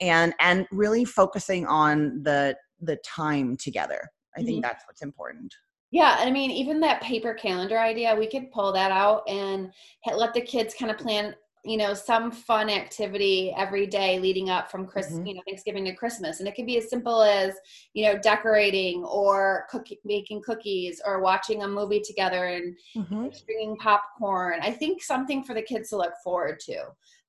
and, 0.00 0.34
and 0.40 0.66
really 0.72 1.04
focusing 1.04 1.66
on 1.66 2.22
the, 2.22 2.56
the 2.80 2.96
time 3.04 3.56
together 3.56 4.10
I 4.36 4.42
think 4.42 4.56
mm-hmm. 4.56 4.60
that's 4.62 4.84
what's 4.86 5.02
important. 5.02 5.54
Yeah, 5.90 6.16
and 6.20 6.28
I 6.28 6.32
mean, 6.32 6.50
even 6.50 6.80
that 6.80 7.02
paper 7.02 7.34
calendar 7.34 7.78
idea, 7.78 8.14
we 8.14 8.26
could 8.26 8.50
pull 8.50 8.72
that 8.72 8.90
out 8.90 9.28
and 9.28 9.70
let 10.14 10.32
the 10.32 10.40
kids 10.40 10.74
kind 10.74 10.90
of 10.90 10.96
plan, 10.96 11.34
you 11.66 11.76
know, 11.76 11.92
some 11.92 12.32
fun 12.32 12.70
activity 12.70 13.54
every 13.58 13.86
day 13.86 14.18
leading 14.18 14.48
up 14.48 14.70
from 14.70 14.86
Christmas, 14.86 15.18
mm-hmm. 15.18 15.26
you 15.26 15.34
know, 15.34 15.42
Thanksgiving 15.46 15.84
to 15.84 15.94
Christmas, 15.94 16.40
and 16.40 16.48
it 16.48 16.54
could 16.54 16.64
be 16.64 16.78
as 16.78 16.88
simple 16.88 17.22
as, 17.22 17.52
you 17.92 18.06
know, 18.06 18.18
decorating 18.18 19.04
or 19.04 19.66
cooking, 19.70 19.98
making 20.02 20.40
cookies 20.40 21.02
or 21.04 21.20
watching 21.20 21.62
a 21.62 21.68
movie 21.68 22.00
together 22.00 22.46
and 22.46 22.74
mm-hmm. 22.96 23.26
stringing 23.30 23.76
popcorn. 23.76 24.60
I 24.62 24.70
think 24.70 25.02
something 25.02 25.44
for 25.44 25.52
the 25.52 25.60
kids 25.60 25.90
to 25.90 25.98
look 25.98 26.14
forward 26.24 26.58
to 26.60 26.84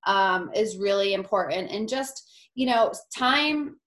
um, 0.07 0.51
is 0.55 0.77
really 0.77 1.13
important, 1.13 1.69
and 1.69 1.89
just 1.89 2.29
you 2.55 2.67
know, 2.67 2.93
time 3.15 3.77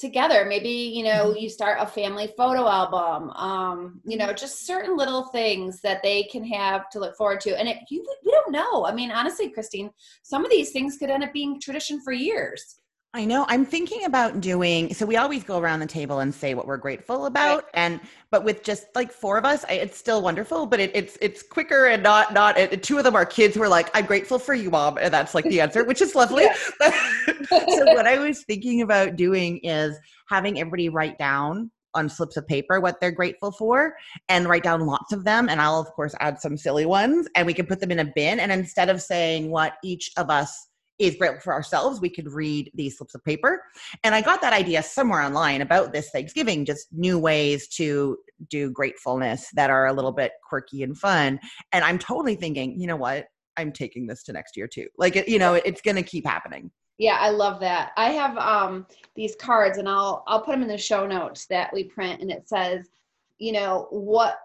together 0.00 0.44
maybe 0.48 0.68
you 0.68 1.04
know 1.04 1.26
mm-hmm. 1.26 1.38
you 1.38 1.48
start 1.48 1.78
a 1.80 1.86
family 1.86 2.32
photo 2.36 2.66
album 2.66 3.30
um 3.30 4.00
you 4.04 4.16
know 4.16 4.26
mm-hmm. 4.26 4.36
just 4.36 4.66
certain 4.66 4.96
little 4.96 5.24
things 5.26 5.80
that 5.82 6.02
they 6.02 6.22
can 6.24 6.44
have 6.44 6.88
to 6.88 6.98
look 6.98 7.16
forward 7.16 7.40
to 7.40 7.58
and 7.58 7.68
it 7.68 7.76
you 7.90 8.04
we 8.24 8.30
don't 8.32 8.50
know 8.50 8.86
i 8.86 8.92
mean 8.92 9.10
honestly 9.10 9.50
christine 9.50 9.90
some 10.22 10.44
of 10.44 10.50
these 10.50 10.70
things 10.70 10.96
could 10.96 11.10
end 11.10 11.22
up 11.22 11.32
being 11.32 11.60
tradition 11.60 12.00
for 12.00 12.12
years 12.12 12.76
I 13.12 13.24
know. 13.24 13.44
I'm 13.48 13.66
thinking 13.66 14.04
about 14.04 14.40
doing 14.40 14.94
so 14.94 15.04
we 15.04 15.16
always 15.16 15.42
go 15.42 15.58
around 15.58 15.80
the 15.80 15.86
table 15.86 16.20
and 16.20 16.32
say 16.32 16.54
what 16.54 16.66
we're 16.68 16.76
grateful 16.76 17.26
about 17.26 17.64
right. 17.64 17.70
and 17.74 18.00
but 18.30 18.44
with 18.44 18.62
just 18.62 18.86
like 18.94 19.10
four 19.10 19.36
of 19.36 19.44
us, 19.44 19.64
I, 19.68 19.72
it's 19.74 19.98
still 19.98 20.22
wonderful, 20.22 20.64
but 20.66 20.78
it, 20.78 20.92
it's 20.94 21.18
it's 21.20 21.42
quicker 21.42 21.86
and 21.86 22.04
not 22.04 22.32
not 22.32 22.56
it, 22.56 22.84
two 22.84 22.98
of 22.98 23.04
them 23.04 23.16
are 23.16 23.26
kids 23.26 23.56
who 23.56 23.62
are 23.62 23.68
like 23.68 23.90
I'm 23.94 24.06
grateful 24.06 24.38
for 24.38 24.54
you 24.54 24.70
mom 24.70 24.96
and 24.98 25.12
that's 25.12 25.34
like 25.34 25.44
the 25.46 25.60
answer, 25.62 25.82
which 25.84 26.00
is 26.00 26.14
lovely. 26.14 26.44
so 27.48 27.84
what 27.86 28.06
I 28.06 28.18
was 28.18 28.44
thinking 28.44 28.82
about 28.82 29.16
doing 29.16 29.58
is 29.64 29.98
having 30.28 30.60
everybody 30.60 30.88
write 30.88 31.18
down 31.18 31.72
on 31.94 32.08
slips 32.08 32.36
of 32.36 32.46
paper 32.46 32.78
what 32.80 33.00
they're 33.00 33.10
grateful 33.10 33.50
for 33.50 33.94
and 34.28 34.48
write 34.48 34.62
down 34.62 34.86
lots 34.86 35.12
of 35.12 35.24
them 35.24 35.48
and 35.48 35.60
I'll 35.60 35.80
of 35.80 35.88
course 35.88 36.14
add 36.20 36.40
some 36.40 36.56
silly 36.56 36.86
ones 36.86 37.26
and 37.34 37.44
we 37.44 37.54
can 37.54 37.66
put 37.66 37.80
them 37.80 37.90
in 37.90 37.98
a 37.98 38.04
bin 38.14 38.38
and 38.38 38.52
instead 38.52 38.88
of 38.88 39.02
saying 39.02 39.50
what 39.50 39.72
each 39.82 40.12
of 40.16 40.30
us 40.30 40.68
is 41.00 41.16
grateful 41.16 41.40
for 41.40 41.52
ourselves, 41.52 42.00
we 42.00 42.10
could 42.10 42.30
read 42.30 42.70
these 42.74 42.98
slips 42.98 43.14
of 43.14 43.24
paper. 43.24 43.62
And 44.04 44.14
I 44.14 44.20
got 44.20 44.40
that 44.42 44.52
idea 44.52 44.82
somewhere 44.82 45.22
online 45.22 45.62
about 45.62 45.92
this 45.92 46.10
Thanksgiving, 46.10 46.64
just 46.64 46.88
new 46.92 47.18
ways 47.18 47.66
to 47.76 48.18
do 48.48 48.70
gratefulness 48.70 49.48
that 49.54 49.70
are 49.70 49.86
a 49.86 49.92
little 49.92 50.12
bit 50.12 50.32
quirky 50.48 50.82
and 50.82 50.96
fun. 50.96 51.40
And 51.72 51.84
I'm 51.84 51.98
totally 51.98 52.36
thinking, 52.36 52.78
you 52.78 52.86
know 52.86 52.96
what? 52.96 53.26
I'm 53.56 53.72
taking 53.72 54.06
this 54.06 54.22
to 54.24 54.32
next 54.32 54.56
year 54.56 54.68
too. 54.68 54.88
Like, 54.96 55.16
you 55.28 55.38
know, 55.38 55.54
it's 55.54 55.80
going 55.80 55.96
to 55.96 56.02
keep 56.02 56.26
happening. 56.26 56.70
Yeah, 56.98 57.16
I 57.18 57.30
love 57.30 57.60
that. 57.60 57.92
I 57.96 58.10
have 58.10 58.36
um, 58.36 58.86
these 59.16 59.34
cards, 59.34 59.78
and 59.78 59.88
I'll 59.88 60.22
I'll 60.26 60.42
put 60.42 60.52
them 60.52 60.60
in 60.62 60.68
the 60.68 60.76
show 60.76 61.06
notes 61.06 61.46
that 61.46 61.72
we 61.72 61.84
print, 61.84 62.20
and 62.20 62.30
it 62.30 62.46
says, 62.46 62.90
you 63.38 63.52
know, 63.52 63.86
what 63.90 64.38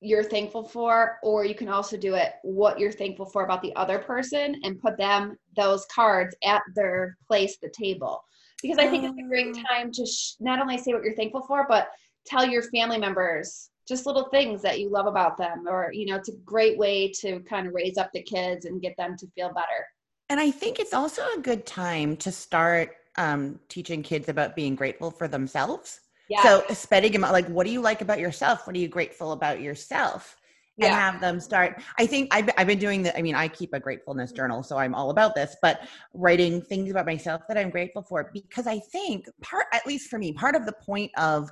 you're 0.00 0.24
thankful 0.24 0.62
for 0.62 1.18
or 1.22 1.44
you 1.44 1.54
can 1.54 1.68
also 1.68 1.96
do 1.96 2.14
it 2.14 2.34
what 2.42 2.78
you're 2.78 2.92
thankful 2.92 3.26
for 3.26 3.44
about 3.44 3.62
the 3.62 3.74
other 3.76 3.98
person 3.98 4.60
and 4.62 4.80
put 4.80 4.96
them 4.98 5.36
those 5.56 5.86
cards 5.86 6.36
at 6.44 6.62
their 6.74 7.16
place 7.26 7.56
the 7.62 7.70
table. 7.70 8.22
Because 8.62 8.78
i 8.78 8.88
think 8.88 9.04
it's 9.04 9.18
a 9.18 9.28
great 9.28 9.54
oh. 9.56 9.62
time 9.68 9.92
to 9.92 10.06
sh- 10.06 10.34
not 10.40 10.60
only 10.60 10.78
say 10.78 10.92
what 10.92 11.02
you're 11.02 11.14
thankful 11.14 11.42
for 11.42 11.66
but 11.68 11.88
tell 12.26 12.46
your 12.46 12.62
family 12.62 12.98
members 12.98 13.70
just 13.86 14.06
little 14.06 14.28
things 14.30 14.62
that 14.62 14.80
you 14.80 14.90
love 14.90 15.06
about 15.06 15.36
them 15.36 15.64
or 15.68 15.90
you 15.92 16.06
know 16.06 16.16
it's 16.16 16.28
a 16.28 16.36
great 16.44 16.76
way 16.76 17.10
to 17.10 17.40
kind 17.40 17.66
of 17.66 17.74
raise 17.74 17.96
up 17.96 18.10
the 18.12 18.22
kids 18.22 18.64
and 18.64 18.82
get 18.82 18.96
them 18.96 19.16
to 19.16 19.26
feel 19.34 19.48
better. 19.48 19.86
And 20.28 20.40
i 20.40 20.50
think 20.50 20.78
it's 20.78 20.94
also 20.94 21.22
a 21.36 21.40
good 21.40 21.64
time 21.64 22.16
to 22.18 22.32
start 22.32 22.96
um, 23.18 23.58
teaching 23.70 24.02
kids 24.02 24.28
about 24.28 24.54
being 24.54 24.74
grateful 24.74 25.10
for 25.10 25.26
themselves 25.26 26.00
yeah. 26.28 26.42
So 26.42 26.64
spending 26.74 27.12
them 27.12 27.22
like, 27.22 27.46
what 27.48 27.66
do 27.66 27.72
you 27.72 27.80
like 27.80 28.00
about 28.00 28.18
yourself? 28.18 28.66
What 28.66 28.76
are 28.76 28.78
you 28.78 28.88
grateful 28.88 29.32
about 29.32 29.60
yourself? 29.60 30.36
And 30.78 30.90
yeah. 30.90 31.10
have 31.10 31.22
them 31.22 31.40
start. 31.40 31.80
I 31.98 32.04
think 32.04 32.28
I've, 32.34 32.50
I've 32.58 32.66
been 32.66 32.78
doing 32.78 33.02
that. 33.04 33.16
I 33.16 33.22
mean, 33.22 33.34
I 33.34 33.48
keep 33.48 33.72
a 33.72 33.80
gratefulness 33.80 34.30
journal, 34.30 34.62
so 34.62 34.76
I'm 34.76 34.94
all 34.94 35.08
about 35.08 35.34
this, 35.34 35.56
but 35.62 35.88
writing 36.12 36.60
things 36.60 36.90
about 36.90 37.06
myself 37.06 37.40
that 37.48 37.56
I'm 37.56 37.70
grateful 37.70 38.02
for 38.02 38.30
because 38.34 38.66
I 38.66 38.80
think 38.92 39.24
part, 39.40 39.64
at 39.72 39.86
least 39.86 40.10
for 40.10 40.18
me, 40.18 40.34
part 40.34 40.54
of 40.54 40.66
the 40.66 40.74
point 40.84 41.10
of 41.16 41.48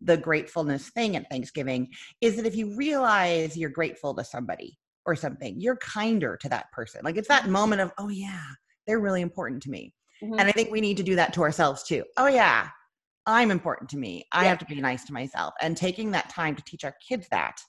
the 0.00 0.16
gratefulness 0.16 0.90
thing 0.90 1.16
at 1.16 1.28
Thanksgiving 1.28 1.88
is 2.20 2.36
that 2.36 2.46
if 2.46 2.54
you 2.54 2.76
realize 2.76 3.56
you're 3.56 3.68
grateful 3.68 4.14
to 4.14 4.22
somebody 4.22 4.78
or 5.06 5.16
something, 5.16 5.60
you're 5.60 5.78
kinder 5.78 6.36
to 6.36 6.48
that 6.48 6.70
person. 6.70 7.00
Like 7.02 7.16
it's 7.16 7.26
that 7.26 7.42
mm-hmm. 7.42 7.52
moment 7.52 7.80
of, 7.80 7.90
oh, 7.98 8.10
yeah, 8.10 8.44
they're 8.86 9.00
really 9.00 9.22
important 9.22 9.60
to 9.64 9.70
me. 9.70 9.92
Mm-hmm. 10.22 10.38
And 10.38 10.42
I 10.42 10.52
think 10.52 10.70
we 10.70 10.80
need 10.80 10.98
to 10.98 11.02
do 11.02 11.16
that 11.16 11.32
to 11.32 11.42
ourselves 11.42 11.82
too. 11.82 12.04
Oh, 12.16 12.28
yeah, 12.28 12.68
I'm 13.28 13.50
important 13.50 13.90
to 13.90 13.98
me. 13.98 14.24
I 14.32 14.42
yeah. 14.42 14.48
have 14.48 14.58
to 14.58 14.64
be 14.64 14.80
nice 14.80 15.04
to 15.04 15.12
myself. 15.12 15.52
And 15.60 15.76
taking 15.76 16.10
that 16.12 16.30
time 16.30 16.56
to 16.56 16.62
teach 16.64 16.82
our 16.82 16.94
kids 17.06 17.28
that 17.30 17.60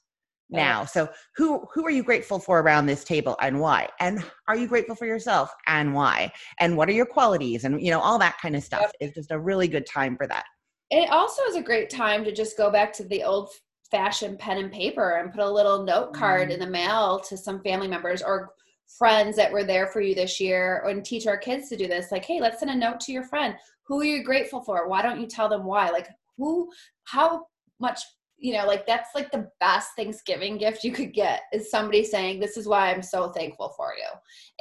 yeah. 0.50 0.64
now. 0.64 0.86
So 0.86 1.10
who 1.36 1.68
who 1.74 1.86
are 1.86 1.92
you 1.92 2.02
grateful 2.02 2.40
for 2.40 2.62
around 2.62 2.86
this 2.86 3.04
table 3.04 3.36
and 3.42 3.60
why? 3.60 3.90
And 4.00 4.24
are 4.48 4.56
you 4.56 4.68
grateful 4.68 4.96
for 4.96 5.06
yourself 5.06 5.54
and 5.68 5.94
why? 5.94 6.32
And 6.62 6.78
what 6.78 6.88
are 6.88 6.94
your 6.94 7.06
qualities? 7.06 7.66
And 7.66 7.82
you 7.82 7.92
know, 7.92 8.00
all 8.00 8.18
that 8.20 8.38
kind 8.42 8.56
of 8.56 8.64
stuff 8.64 8.82
yep. 8.82 8.94
is 9.02 9.12
just 9.12 9.32
a 9.32 9.38
really 9.38 9.68
good 9.68 9.86
time 9.86 10.16
for 10.16 10.28
that. 10.28 10.46
It 10.92 11.10
also 11.12 11.44
is 11.44 11.58
a 11.58 11.62
great 11.62 11.90
time 11.90 12.24
to 12.24 12.32
just 12.32 12.58
go 12.58 12.72
back 12.72 12.94
to 12.94 13.04
the 13.04 13.24
old 13.24 13.50
fashioned 13.92 14.40
pen 14.40 14.60
and 14.60 14.72
paper 14.72 15.18
and 15.18 15.34
put 15.34 15.42
a 15.42 15.50
little 15.50 15.84
note 15.84 16.14
card 16.14 16.50
mm. 16.50 16.54
in 16.54 16.60
the 16.60 16.68
mail 16.68 17.20
to 17.20 17.36
some 17.36 17.62
family 17.62 17.88
members 17.88 18.22
or 18.22 18.52
friends 18.98 19.36
that 19.36 19.52
were 19.52 19.64
there 19.64 19.88
for 19.88 20.02
you 20.02 20.16
this 20.16 20.40
year 20.40 20.84
and 20.88 21.06
teach 21.06 21.28
our 21.28 21.38
kids 21.38 21.70
to 21.70 21.78
do 21.78 21.88
this 21.88 22.12
like 22.12 22.26
hey 22.26 22.40
let's 22.40 22.60
send 22.60 22.72
a 22.72 22.76
note 22.76 23.00
to 23.00 23.12
your 23.12 23.24
friend 23.24 23.56
who 23.90 24.00
are 24.00 24.06
you 24.06 24.24
grateful 24.24 24.62
for? 24.62 24.88
Why 24.88 25.02
don't 25.02 25.20
you 25.20 25.28
tell 25.28 25.50
them 25.50 25.66
why? 25.66 25.90
Like 25.90 26.08
who 26.38 26.72
how 27.04 27.48
much 27.82 28.02
you 28.38 28.54
know 28.54 28.66
like 28.66 28.88
that's 28.88 29.10
like 29.14 29.32
the 29.32 29.50
best 29.60 29.90
thanksgiving 29.98 30.58
gift 30.58 30.84
you 30.84 30.94
could 30.94 31.12
get 31.12 31.42
is 31.52 31.70
somebody 31.70 32.06
saying 32.06 32.40
this 32.40 32.56
is 32.56 32.68
why 32.68 32.90
i'm 32.90 33.02
so 33.02 33.30
thankful 33.32 33.74
for 33.76 33.94
you. 33.98 34.08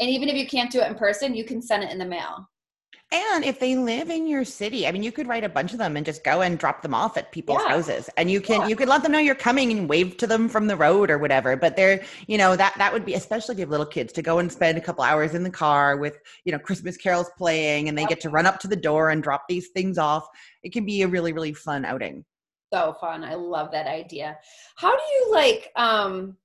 And 0.01 0.11
even 0.11 0.29
if 0.29 0.35
you 0.35 0.49
can't 0.49 0.71
do 0.71 0.81
it 0.81 0.89
in 0.89 0.97
person 0.97 1.35
you 1.35 1.45
can 1.45 1.63
send 1.63 1.85
it 1.85 1.93
in 1.93 1.99
the 1.99 2.05
mail 2.05 2.49
and 3.11 3.43
if 3.43 3.59
they 3.59 3.75
live 3.75 4.11
in 4.11 4.27
your 4.27 4.45
city, 4.45 4.87
I 4.87 4.93
mean, 4.93 5.03
you 5.03 5.13
could 5.13 5.27
write 5.27 5.45
a 5.45 5.49
bunch 5.49 5.73
of 5.73 5.79
them 5.79 5.97
and 5.97 6.05
just 6.05 6.23
go 6.23 6.43
and 6.43 6.59
drop 6.59 6.83
them 6.83 6.93
off 6.93 7.17
at 7.17 7.33
people's 7.33 7.61
yeah. 7.63 7.69
houses, 7.69 8.11
and 8.19 8.31
you 8.31 8.41
can 8.43 8.61
yeah. 8.61 8.67
you 8.69 8.77
could 8.77 8.89
let 8.89 9.03
them 9.03 9.13
know 9.13 9.19
you're 9.19 9.35
coming 9.35 9.73
and 9.73 9.89
wave 9.89 10.19
to 10.19 10.27
them 10.27 10.47
from 10.47 10.67
the 10.67 10.77
road 10.77 11.11
or 11.11 11.17
whatever. 11.17 11.57
But 11.57 11.75
they're 11.75 12.05
you 12.27 12.37
know 12.37 12.55
that 12.57 12.75
that 12.77 12.93
would 12.93 13.07
be 13.07 13.15
especially 13.15 13.55
if 13.55 13.59
you 13.61 13.63
have 13.63 13.71
little 13.71 13.87
kids 13.87 14.13
to 14.15 14.23
go 14.23 14.41
and 14.41 14.53
spend 14.53 14.77
a 14.77 14.81
couple 14.83 15.05
hours 15.05 15.35
in 15.35 15.43
the 15.43 15.51
car 15.51 15.97
with 15.97 16.19
you 16.45 16.53
know 16.53 16.59
Christmas 16.59 16.99
carols 16.99 17.31
playing, 17.39 17.89
and 17.89 17.97
they 17.97 18.05
get 18.05 18.21
to 18.21 18.29
run 18.29 18.45
up 18.45 18.59
to 18.61 18.69
the 18.69 18.77
door 18.77 19.09
and 19.09 19.23
drop 19.23 19.45
these 19.49 19.69
things 19.69 19.97
off. 19.97 20.27
It 20.63 20.75
can 20.75 20.85
be 20.85 21.01
a 21.01 21.09
really 21.09 21.33
really 21.33 21.55
fun 21.55 21.87
outing. 21.87 22.27
So 22.73 22.95
fun! 23.01 23.25
I 23.25 23.35
love 23.35 23.73
that 23.73 23.87
idea. 23.87 24.37
How 24.77 24.95
do 24.95 25.03
you 25.03 25.33
like? 25.33 25.71
um 25.77 26.37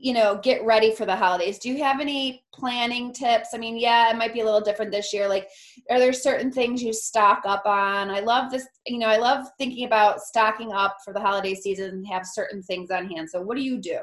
you 0.00 0.12
know 0.12 0.38
get 0.42 0.64
ready 0.64 0.94
for 0.94 1.06
the 1.06 1.16
holidays. 1.16 1.58
Do 1.58 1.70
you 1.70 1.82
have 1.82 2.00
any 2.00 2.44
planning 2.52 3.12
tips? 3.12 3.50
I 3.54 3.58
mean 3.58 3.76
yeah 3.76 4.10
it 4.10 4.16
might 4.16 4.34
be 4.34 4.40
a 4.40 4.44
little 4.44 4.60
different 4.60 4.92
this 4.92 5.12
year. 5.12 5.28
Like 5.28 5.48
are 5.90 5.98
there 5.98 6.12
certain 6.12 6.50
things 6.50 6.82
you 6.82 6.92
stock 6.92 7.42
up 7.44 7.66
on? 7.66 8.10
I 8.10 8.20
love 8.20 8.50
this 8.50 8.66
you 8.86 8.98
know 8.98 9.08
i 9.08 9.16
love 9.16 9.46
thinking 9.58 9.86
about 9.86 10.20
stocking 10.20 10.72
up 10.72 10.98
for 11.04 11.14
the 11.14 11.20
holiday 11.20 11.54
season 11.54 11.90
and 11.90 12.06
have 12.06 12.26
certain 12.26 12.62
things 12.62 12.90
on 12.90 13.08
hand. 13.08 13.30
So 13.30 13.40
what 13.40 13.56
do 13.56 13.62
you 13.62 13.78
do? 13.78 13.98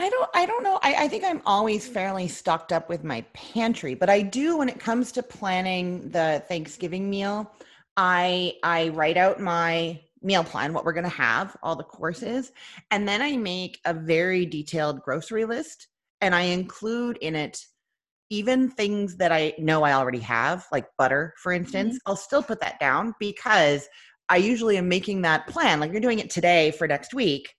I 0.00 0.08
don't 0.10 0.30
I 0.32 0.46
don't 0.46 0.62
know. 0.62 0.78
I, 0.82 0.94
I 1.04 1.08
think 1.08 1.24
I'm 1.24 1.42
always 1.44 1.88
fairly 1.88 2.28
stocked 2.28 2.72
up 2.72 2.88
with 2.88 3.02
my 3.02 3.22
pantry, 3.32 3.94
but 3.94 4.08
I 4.08 4.22
do 4.22 4.56
when 4.56 4.68
it 4.68 4.78
comes 4.78 5.10
to 5.12 5.22
planning 5.22 6.08
the 6.10 6.42
Thanksgiving 6.46 7.10
meal, 7.10 7.52
I 7.96 8.54
I 8.62 8.90
write 8.90 9.16
out 9.16 9.40
my 9.40 10.00
meal 10.22 10.44
plan, 10.44 10.72
what 10.72 10.84
we're 10.84 10.92
going 10.92 11.04
to 11.04 11.10
have, 11.10 11.56
all 11.62 11.76
the 11.76 11.84
courses. 11.84 12.52
And 12.90 13.06
then 13.08 13.22
I 13.22 13.36
make 13.36 13.78
a 13.84 13.94
very 13.94 14.46
detailed 14.46 15.02
grocery 15.02 15.44
list 15.44 15.88
and 16.20 16.34
I 16.34 16.42
include 16.42 17.18
in 17.18 17.34
it 17.34 17.60
even 18.30 18.68
things 18.68 19.16
that 19.16 19.32
I 19.32 19.54
know 19.58 19.84
I 19.84 19.94
already 19.94 20.18
have, 20.20 20.66
like 20.70 20.86
butter, 20.98 21.34
for 21.38 21.52
instance. 21.52 21.94
Mm-hmm. 21.94 22.10
I'll 22.10 22.16
still 22.16 22.42
put 22.42 22.60
that 22.60 22.78
down 22.78 23.14
because 23.18 23.88
I 24.28 24.36
usually 24.36 24.76
am 24.76 24.88
making 24.88 25.22
that 25.22 25.46
plan. 25.46 25.80
Like 25.80 25.92
you're 25.92 26.00
doing 26.00 26.18
it 26.18 26.30
today 26.30 26.72
for 26.72 26.86
next 26.86 27.14
week. 27.14 27.54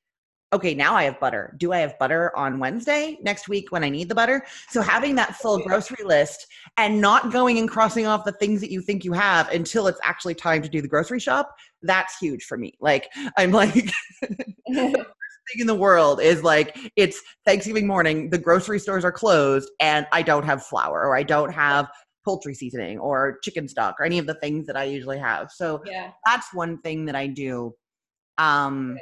Okay, 0.51 0.73
now 0.73 0.95
I 0.95 1.03
have 1.03 1.19
butter. 1.19 1.55
Do 1.57 1.73
I 1.73 1.77
have 1.79 1.97
butter 1.99 2.35
on 2.35 2.57
Wednesday 2.57 3.19
next 3.21 3.47
week 3.47 3.71
when 3.71 3.83
I 3.83 3.89
need 3.89 4.09
the 4.09 4.15
butter? 4.15 4.45
So 4.69 4.81
having 4.81 5.13
that 5.15 5.35
full 5.35 5.59
grocery 5.59 6.03
list 6.03 6.47
and 6.77 6.99
not 6.99 7.31
going 7.31 7.59
and 7.59 7.69
crossing 7.69 8.07
off 8.07 8.25
the 8.25 8.31
things 8.31 8.59
that 8.61 8.71
you 8.71 8.81
think 8.81 9.05
you 9.05 9.13
have 9.13 9.47
until 9.51 9.85
it's 9.85 9.99
actually 10.01 10.33
time 10.33 10.63
to 10.63 10.69
do 10.69 10.81
the 10.81 10.87
grocery 10.87 11.19
shop 11.19 11.55
that's 11.81 12.17
huge 12.17 12.43
for 12.43 12.57
me. 12.57 12.73
Like 12.79 13.11
I'm 13.37 13.51
like 13.51 13.73
the 14.21 14.45
worst 14.67 15.09
thing 15.51 15.61
in 15.61 15.67
the 15.67 15.75
world 15.75 16.21
is 16.21 16.43
like 16.43 16.77
it's 16.95 17.21
Thanksgiving 17.45 17.87
morning, 17.87 18.29
the 18.29 18.37
grocery 18.37 18.79
stores 18.79 19.05
are 19.05 19.11
closed 19.11 19.69
and 19.79 20.05
I 20.11 20.21
don't 20.21 20.43
have 20.43 20.65
flour 20.65 21.05
or 21.05 21.15
I 21.15 21.23
don't 21.23 21.51
have 21.51 21.89
poultry 22.25 22.53
seasoning 22.53 22.99
or 22.99 23.39
chicken 23.43 23.67
stock 23.67 23.95
or 23.99 24.05
any 24.05 24.19
of 24.19 24.27
the 24.27 24.35
things 24.35 24.67
that 24.67 24.75
I 24.75 24.83
usually 24.83 25.19
have. 25.19 25.51
So 25.51 25.81
yeah. 25.85 26.11
that's 26.25 26.53
one 26.53 26.79
thing 26.81 27.05
that 27.05 27.15
I 27.15 27.27
do. 27.27 27.73
Um 28.37 28.97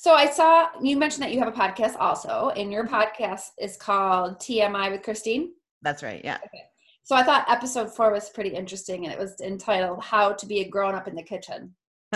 so 0.00 0.12
I 0.14 0.30
saw 0.30 0.68
you 0.80 0.96
mentioned 0.96 1.24
that 1.24 1.32
you 1.32 1.40
have 1.40 1.48
a 1.48 1.52
podcast 1.52 1.96
also, 1.98 2.50
and 2.50 2.70
your 2.70 2.86
podcast 2.86 3.48
is 3.58 3.76
called 3.76 4.38
TMI 4.38 4.92
with 4.92 5.02
Christine. 5.02 5.50
That's 5.82 6.04
right. 6.04 6.20
Yeah. 6.24 6.36
Okay. 6.36 6.62
So 7.02 7.16
I 7.16 7.24
thought 7.24 7.50
episode 7.50 7.92
four 7.92 8.12
was 8.12 8.30
pretty 8.30 8.50
interesting, 8.50 9.04
and 9.04 9.12
it 9.12 9.18
was 9.18 9.40
entitled 9.40 10.00
"How 10.04 10.34
to 10.34 10.46
Be 10.46 10.60
a 10.60 10.68
Grown 10.68 10.94
Up 10.94 11.08
in 11.08 11.16
the 11.16 11.22
Kitchen." 11.24 11.74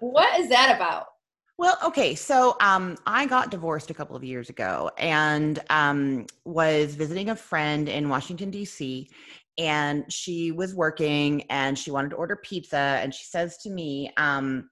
what 0.00 0.38
is 0.38 0.50
that 0.50 0.76
about? 0.76 1.06
Well, 1.56 1.78
okay, 1.82 2.14
so 2.14 2.56
um, 2.60 2.98
I 3.06 3.24
got 3.24 3.50
divorced 3.50 3.90
a 3.90 3.94
couple 3.94 4.14
of 4.14 4.22
years 4.22 4.50
ago, 4.50 4.90
and 4.98 5.60
um, 5.70 6.26
was 6.44 6.94
visiting 6.94 7.30
a 7.30 7.36
friend 7.36 7.88
in 7.88 8.10
Washington 8.10 8.50
D.C. 8.50 9.08
And 9.56 10.04
she 10.12 10.52
was 10.52 10.74
working, 10.74 11.44
and 11.44 11.78
she 11.78 11.90
wanted 11.90 12.10
to 12.10 12.16
order 12.16 12.36
pizza, 12.36 13.00
and 13.02 13.14
she 13.14 13.24
says 13.24 13.56
to 13.62 13.70
me, 13.70 14.12
um, 14.18 14.68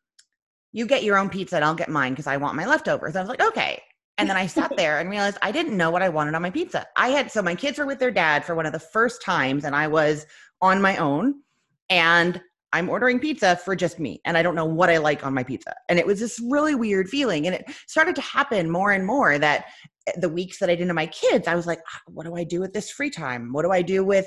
"You 0.76 0.86
get 0.86 1.02
your 1.02 1.18
own 1.18 1.28
pizza, 1.28 1.56
and 1.56 1.64
I'll 1.64 1.74
get 1.74 1.88
mine 1.88 2.12
because 2.12 2.26
I 2.26 2.36
want 2.36 2.56
my 2.56 2.66
leftovers." 2.66 3.16
I 3.16 3.20
was 3.20 3.28
like, 3.28 3.42
"Okay." 3.42 3.82
And 4.18 4.28
then 4.28 4.36
I 4.36 4.46
sat 4.46 4.72
there 4.76 4.98
and 4.98 5.10
realized 5.10 5.38
I 5.42 5.52
didn't 5.52 5.76
know 5.76 5.90
what 5.90 6.02
I 6.02 6.08
wanted 6.08 6.34
on 6.34 6.42
my 6.42 6.50
pizza. 6.50 6.86
I 6.96 7.08
had, 7.08 7.30
so 7.30 7.42
my 7.42 7.54
kids 7.54 7.78
were 7.78 7.86
with 7.86 7.98
their 7.98 8.10
dad 8.10 8.44
for 8.44 8.54
one 8.54 8.66
of 8.66 8.72
the 8.72 8.78
first 8.78 9.22
times, 9.22 9.64
and 9.64 9.74
I 9.74 9.88
was 9.88 10.26
on 10.60 10.80
my 10.80 10.96
own. 10.96 11.42
And 11.88 12.40
I'm 12.72 12.90
ordering 12.90 13.20
pizza 13.20 13.56
for 13.56 13.76
just 13.76 13.98
me, 13.98 14.20
and 14.24 14.36
I 14.36 14.42
don't 14.42 14.54
know 14.54 14.64
what 14.64 14.90
I 14.90 14.98
like 14.98 15.24
on 15.24 15.32
my 15.32 15.44
pizza. 15.44 15.74
And 15.88 15.98
it 15.98 16.06
was 16.06 16.20
this 16.20 16.40
really 16.40 16.74
weird 16.74 17.08
feeling. 17.08 17.46
And 17.46 17.54
it 17.54 17.64
started 17.86 18.14
to 18.16 18.20
happen 18.20 18.70
more 18.70 18.92
and 18.92 19.06
more 19.06 19.38
that 19.38 19.66
eh, 20.06 20.12
the 20.18 20.28
weeks 20.28 20.58
that 20.58 20.68
I 20.68 20.74
didn't 20.74 20.88
have 20.88 20.96
my 20.96 21.06
kids, 21.06 21.46
I 21.46 21.54
was 21.54 21.66
like, 21.66 21.80
ah, 21.88 22.00
what 22.06 22.26
do 22.26 22.34
I 22.34 22.44
do 22.44 22.60
with 22.60 22.72
this 22.72 22.90
free 22.90 23.10
time? 23.10 23.52
What 23.52 23.62
do 23.62 23.70
I 23.70 23.82
do 23.82 24.04
with, 24.04 24.26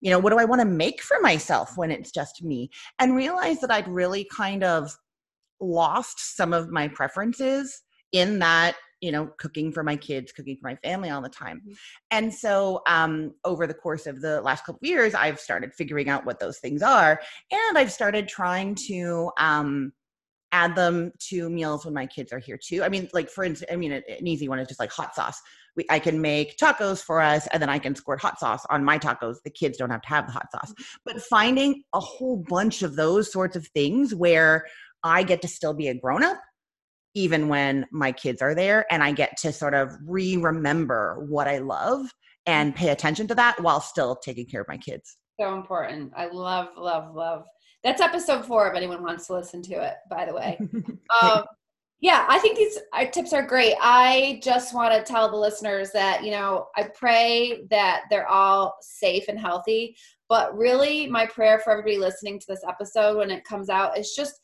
you 0.00 0.10
know, 0.10 0.18
what 0.18 0.30
do 0.30 0.38
I 0.38 0.44
want 0.44 0.60
to 0.60 0.66
make 0.66 1.02
for 1.02 1.20
myself 1.20 1.76
when 1.76 1.90
it's 1.90 2.12
just 2.12 2.42
me? 2.42 2.70
And 2.98 3.16
realize 3.16 3.60
that 3.60 3.70
I'd 3.70 3.88
really 3.88 4.26
kind 4.34 4.62
of 4.62 4.96
lost 5.60 6.36
some 6.36 6.52
of 6.52 6.70
my 6.70 6.88
preferences 6.88 7.82
in 8.12 8.38
that 8.40 8.76
you 9.00 9.10
know 9.12 9.30
cooking 9.38 9.72
for 9.72 9.82
my 9.82 9.96
kids 9.96 10.32
cooking 10.32 10.56
for 10.60 10.68
my 10.68 10.76
family 10.76 11.10
all 11.10 11.22
the 11.22 11.28
time. 11.28 11.58
Mm-hmm. 11.58 11.72
and 12.10 12.34
so 12.34 12.82
um, 12.86 13.34
over 13.44 13.66
the 13.66 13.74
course 13.74 14.06
of 14.06 14.20
the 14.20 14.40
last 14.42 14.64
couple 14.64 14.80
of 14.82 14.88
years 14.88 15.14
i've 15.14 15.40
started 15.40 15.72
figuring 15.74 16.08
out 16.08 16.26
what 16.26 16.38
those 16.38 16.58
things 16.58 16.82
are 16.82 17.20
and 17.50 17.78
i've 17.78 17.92
started 17.92 18.28
trying 18.28 18.74
to 18.86 19.30
um, 19.38 19.92
add 20.52 20.74
them 20.74 21.12
to 21.18 21.48
meals 21.48 21.84
when 21.84 21.94
my 21.94 22.06
kids 22.06 22.32
are 22.32 22.38
here 22.38 22.58
too. 22.58 22.82
I 22.82 22.88
mean 22.88 23.08
like 23.12 23.30
for 23.30 23.44
instance 23.44 23.70
i 23.72 23.76
mean 23.76 23.92
an 23.92 24.26
easy 24.26 24.48
one 24.48 24.58
is 24.58 24.68
just 24.68 24.80
like 24.80 24.92
hot 24.92 25.14
sauce. 25.14 25.40
We, 25.76 25.84
i 25.88 25.98
can 25.98 26.20
make 26.20 26.56
tacos 26.58 27.02
for 27.02 27.20
us 27.20 27.46
and 27.52 27.62
then 27.62 27.70
i 27.70 27.78
can 27.78 27.94
squirt 27.94 28.20
hot 28.20 28.40
sauce 28.40 28.66
on 28.70 28.84
my 28.84 28.98
tacos. 28.98 29.36
The 29.44 29.50
kids 29.50 29.78
don't 29.78 29.90
have 29.90 30.02
to 30.02 30.08
have 30.08 30.26
the 30.26 30.32
hot 30.32 30.50
sauce. 30.50 30.72
Mm-hmm. 30.72 30.96
but 31.04 31.22
finding 31.22 31.82
a 31.94 32.00
whole 32.00 32.44
bunch 32.48 32.82
of 32.82 32.96
those 32.96 33.32
sorts 33.32 33.56
of 33.56 33.66
things 33.68 34.14
where 34.14 34.66
i 35.04 35.22
get 35.22 35.42
to 35.42 35.48
still 35.48 35.74
be 35.74 35.88
a 35.88 35.94
grown 35.94 36.22
up 36.22 36.38
even 37.14 37.48
when 37.48 37.86
my 37.90 38.12
kids 38.12 38.40
are 38.40 38.54
there 38.54 38.86
and 38.90 39.02
i 39.02 39.12
get 39.12 39.36
to 39.36 39.52
sort 39.52 39.74
of 39.74 39.92
re-remember 40.06 41.24
what 41.28 41.48
i 41.48 41.58
love 41.58 42.06
and 42.46 42.74
pay 42.74 42.88
attention 42.88 43.26
to 43.28 43.34
that 43.34 43.60
while 43.62 43.80
still 43.80 44.16
taking 44.16 44.46
care 44.46 44.60
of 44.60 44.68
my 44.68 44.76
kids. 44.76 45.16
So 45.38 45.54
important. 45.54 46.12
I 46.16 46.26
love 46.26 46.68
love 46.76 47.14
love. 47.14 47.44
That's 47.82 48.02
episode 48.02 48.44
four 48.44 48.68
if 48.68 48.76
anyone 48.76 49.02
wants 49.02 49.26
to 49.28 49.34
listen 49.34 49.62
to 49.62 49.74
it 49.74 49.94
by 50.10 50.26
the 50.26 50.34
way. 50.34 50.58
Um, 51.22 51.42
yeah 52.00 52.24
i 52.28 52.38
think 52.38 52.56
these 52.56 52.78
uh, 52.94 53.04
tips 53.06 53.32
are 53.32 53.44
great. 53.44 53.74
I 53.80 54.40
just 54.42 54.72
want 54.74 54.94
to 54.94 55.02
tell 55.12 55.28
the 55.28 55.36
listeners 55.36 55.90
that 55.92 56.24
you 56.24 56.30
know 56.30 56.66
i 56.76 56.84
pray 56.94 57.66
that 57.70 58.02
they're 58.08 58.28
all 58.28 58.76
safe 58.80 59.24
and 59.28 59.38
healthy 59.38 59.96
but 60.28 60.56
really 60.56 61.08
my 61.08 61.26
prayer 61.26 61.58
for 61.58 61.72
everybody 61.72 61.98
listening 61.98 62.38
to 62.38 62.46
this 62.48 62.62
episode 62.66 63.16
when 63.16 63.30
it 63.30 63.44
comes 63.44 63.68
out 63.68 63.98
is 63.98 64.14
just 64.14 64.34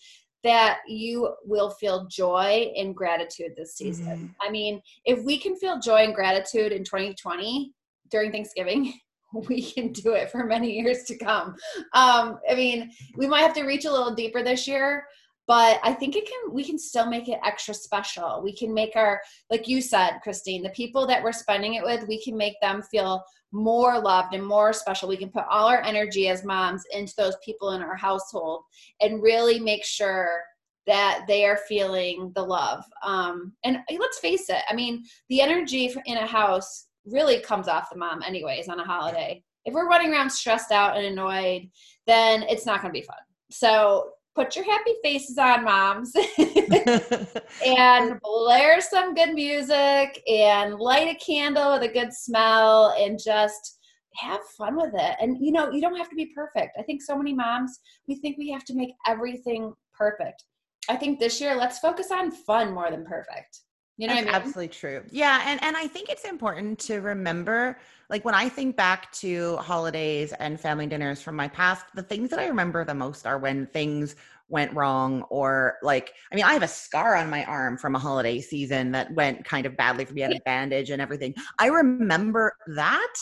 that 0.47 0.79
you 0.87 1.35
will 1.45 1.71
feel 1.71 2.07
joy 2.07 2.73
and 2.77 2.95
gratitude 2.95 3.53
this 3.57 3.75
season. 3.75 4.07
Mm-hmm. 4.07 4.27
I 4.41 4.51
mean, 4.51 4.81
if 5.05 5.23
we 5.25 5.39
can 5.39 5.57
feel 5.57 5.81
joy 5.81 6.05
and 6.05 6.15
gratitude 6.15 6.73
in 6.73 6.85
2020 6.85 7.73
during 8.11 8.31
Thanksgiving, 8.31 8.95
we 9.49 9.63
can 9.63 9.93
do 9.93 10.13
it 10.13 10.31
for 10.31 10.45
many 10.45 10.73
years 10.73 11.03
to 11.05 11.19
come. 11.19 11.57
Um, 11.95 12.39
I 12.49 12.55
mean, 12.55 12.91
we 13.17 13.27
might 13.27 13.43
have 13.43 13.55
to 13.55 13.65
reach 13.65 13.85
a 13.85 13.93
little 13.93 14.15
deeper 14.15 14.43
this 14.43 14.67
year, 14.67 15.05
but 15.47 15.79
I 15.83 15.93
think 15.93 16.17
it 16.17 16.27
can 16.27 16.53
we 16.53 16.65
can 16.65 16.79
still 16.79 17.07
make 17.07 17.29
it 17.29 17.39
extra 17.45 17.75
special. 17.75 18.41
We 18.43 18.55
can 18.55 18.75
make 18.75 18.97
our 18.97 19.21
like 19.51 19.69
you 19.69 19.81
said, 19.81 20.19
Christine, 20.23 20.63
the 20.63 20.71
people 20.71 21.07
that 21.07 21.23
we're 21.23 21.33
spending 21.33 21.75
it 21.75 21.85
with, 21.85 22.09
we 22.09 22.23
can 22.23 22.37
make 22.37 22.61
them 22.61 22.83
feel 22.83 23.23
more 23.53 23.99
loved 24.01 24.35
and 24.35 24.45
more 24.45 24.73
special. 24.73 25.09
We 25.09 25.17
can 25.17 25.31
put 25.31 25.45
all 25.51 25.69
our 25.69 25.83
energy 25.83 26.29
as 26.29 26.45
moms 26.45 26.83
into 26.93 27.15
those 27.17 27.37
people 27.45 27.71
in 27.71 27.83
our 27.83 27.97
household 27.97 28.63
and 29.01 29.23
really 29.23 29.61
make 29.61 29.85
sure 29.85 30.43
that 30.87 31.25
they 31.27 31.45
are 31.45 31.59
feeling 31.69 32.33
the 32.35 32.43
love. 32.43 32.85
Um, 33.03 33.53
and 33.65 33.79
let's 33.99 34.19
face 34.19 34.49
it, 34.49 34.63
I 34.69 34.75
mean, 34.75 35.05
the 35.29 35.41
energy 35.41 35.93
in 36.07 36.17
a 36.17 36.27
house 36.27 36.87
really 37.05 37.41
comes 37.41 37.69
off 37.69 37.91
the 37.91 37.99
mom, 37.99 38.23
anyways, 38.23 38.69
on 38.69 38.81
a 38.81 38.85
holiday. 38.85 39.43
If 39.65 39.75
we're 39.75 39.89
running 39.89 40.13
around 40.13 40.31
stressed 40.31 40.71
out 40.71 40.97
and 40.97 41.07
annoyed, 41.07 41.69
then 42.07 42.45
it's 42.45 42.67
not 42.67 42.83
going 42.83 42.93
to 42.93 43.01
be 43.01 43.05
fun. 43.05 43.17
So 43.51 44.11
put 44.37 44.55
your 44.55 44.65
happy 44.67 44.95
faces 45.03 45.39
on, 45.39 45.65
moms, 45.65 46.13
and 47.67 48.21
blare 48.23 48.81
some 48.81 49.15
good 49.15 49.33
music 49.33 50.23
and 50.29 50.75
light 50.77 51.09
a 51.09 51.15
candle 51.19 51.73
with 51.73 51.83
a 51.83 51.93
good 51.93 52.13
smell 52.13 52.95
and 52.99 53.19
just 53.19 53.79
have 54.17 54.41
fun 54.57 54.77
with 54.77 54.93
it. 54.95 55.17
And 55.21 55.39
you 55.41 55.51
know, 55.51 55.73
you 55.73 55.81
don't 55.81 55.97
have 55.97 56.11
to 56.11 56.17
be 56.17 56.33
perfect. 56.35 56.77
I 56.79 56.83
think 56.83 57.03
so 57.03 57.17
many 57.17 57.35
moms, 57.35 57.81
we 58.07 58.17
think 58.17 58.37
we 58.39 58.51
have 58.51 58.65
to 58.67 58.75
make 58.75 58.91
everything 59.07 59.73
perfect. 59.97 60.45
I 60.89 60.97
think 60.97 61.19
this 61.19 61.41
year, 61.41 61.57
let's 61.57 61.79
focus 61.79 62.13
on 62.13 62.31
fun 62.31 62.73
more 62.73 62.91
than 62.91 63.05
perfect. 63.05 63.61
You 63.99 64.09
know 64.09 64.15
That's 64.15 64.23
I 64.23 64.27
mean? 64.27 64.35
absolutely 64.35 64.69
true. 64.69 65.03
Yeah, 65.11 65.43
and 65.47 65.63
and 65.63 65.77
I 65.77 65.87
think 65.87 66.11
it's 66.11 66.25
important 66.25 66.79
to 66.81 67.01
remember 67.01 67.79
like 68.11 68.25
when 68.25 68.35
I 68.35 68.49
think 68.49 68.77
back 68.77 69.11
to 69.13 69.57
holidays 69.57 70.33
and 70.39 70.61
family 70.61 70.87
dinners 70.87 71.23
from 71.23 71.35
my 71.35 71.49
past, 71.49 71.87
the 71.95 72.03
things 72.03 72.31
that 72.31 72.39
I 72.39 72.47
remember 72.47 72.85
the 72.85 72.95
most 72.95 73.27
are 73.27 73.39
when 73.39 73.67
things 73.67 74.17
went 74.49 74.73
wrong 74.75 75.23
or 75.23 75.77
like 75.83 76.13
I 76.31 76.37
mean 76.37 76.45
I 76.45 76.53
have 76.53 76.63
a 76.63 76.69
scar 76.69 77.17
on 77.17 77.31
my 77.31 77.45
arm 77.47 77.79
from 77.79 77.95
a 77.97 77.99
holiday 77.99 78.41
season 78.41 78.93
that 78.93 79.13
went 79.15 79.45
kind 79.45 79.65
of 79.67 79.77
badly 79.77 80.05
for 80.05 80.13
me. 80.13 80.23
I 80.23 80.29
had 80.29 80.37
a 80.37 80.41
bandage 80.45 80.91
and 80.91 81.01
everything. 81.01 81.35
I 81.59 81.69
remember 81.69 82.53
that 82.69 83.15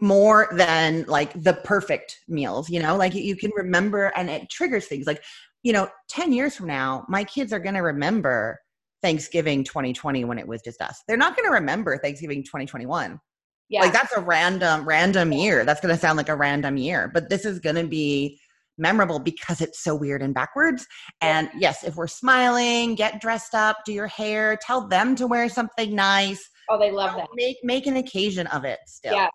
more 0.00 0.48
than 0.52 1.04
like 1.08 1.32
the 1.42 1.54
perfect 1.54 2.20
meals, 2.28 2.68
you 2.70 2.80
know, 2.80 2.96
like 2.96 3.14
you 3.14 3.34
can 3.36 3.50
remember 3.56 4.12
and 4.16 4.30
it 4.30 4.48
triggers 4.50 4.86
things 4.86 5.06
like, 5.06 5.22
you 5.62 5.72
know, 5.72 5.88
10 6.08 6.32
years 6.32 6.54
from 6.54 6.66
now, 6.66 7.04
my 7.08 7.24
kids 7.24 7.52
are 7.52 7.58
going 7.58 7.74
to 7.74 7.80
remember 7.80 8.60
Thanksgiving 9.02 9.64
2020 9.64 10.24
when 10.24 10.38
it 10.38 10.46
was 10.46 10.62
just 10.62 10.80
us. 10.80 11.02
They're 11.06 11.16
not 11.16 11.36
going 11.36 11.46
to 11.46 11.52
remember 11.52 11.98
Thanksgiving 11.98 12.42
2021. 12.42 13.20
Yeah. 13.68 13.80
Like 13.80 13.92
that's 13.92 14.12
a 14.16 14.20
random 14.20 14.86
random 14.86 15.32
year. 15.32 15.64
That's 15.64 15.80
going 15.80 15.94
to 15.94 16.00
sound 16.00 16.16
like 16.16 16.28
a 16.28 16.36
random 16.36 16.76
year, 16.76 17.10
but 17.12 17.28
this 17.28 17.44
is 17.44 17.58
going 17.58 17.76
to 17.76 17.86
be 17.86 18.38
memorable 18.78 19.18
because 19.18 19.60
it's 19.60 19.82
so 19.82 19.94
weird 19.94 20.22
and 20.22 20.34
backwards. 20.34 20.86
And 21.20 21.50
yes, 21.58 21.82
if 21.82 21.96
we're 21.96 22.06
smiling, 22.06 22.94
get 22.94 23.20
dressed 23.20 23.54
up, 23.54 23.78
do 23.84 23.92
your 23.92 24.06
hair, 24.06 24.58
tell 24.62 24.86
them 24.86 25.16
to 25.16 25.26
wear 25.26 25.48
something 25.48 25.94
nice. 25.94 26.48
Oh, 26.68 26.78
they 26.78 26.90
love 26.90 27.16
that. 27.16 27.28
Make 27.34 27.56
make 27.62 27.86
an 27.86 27.96
occasion 27.96 28.46
of 28.48 28.64
it 28.64 28.78
still. 28.86 29.14
Yeah. 29.14 29.28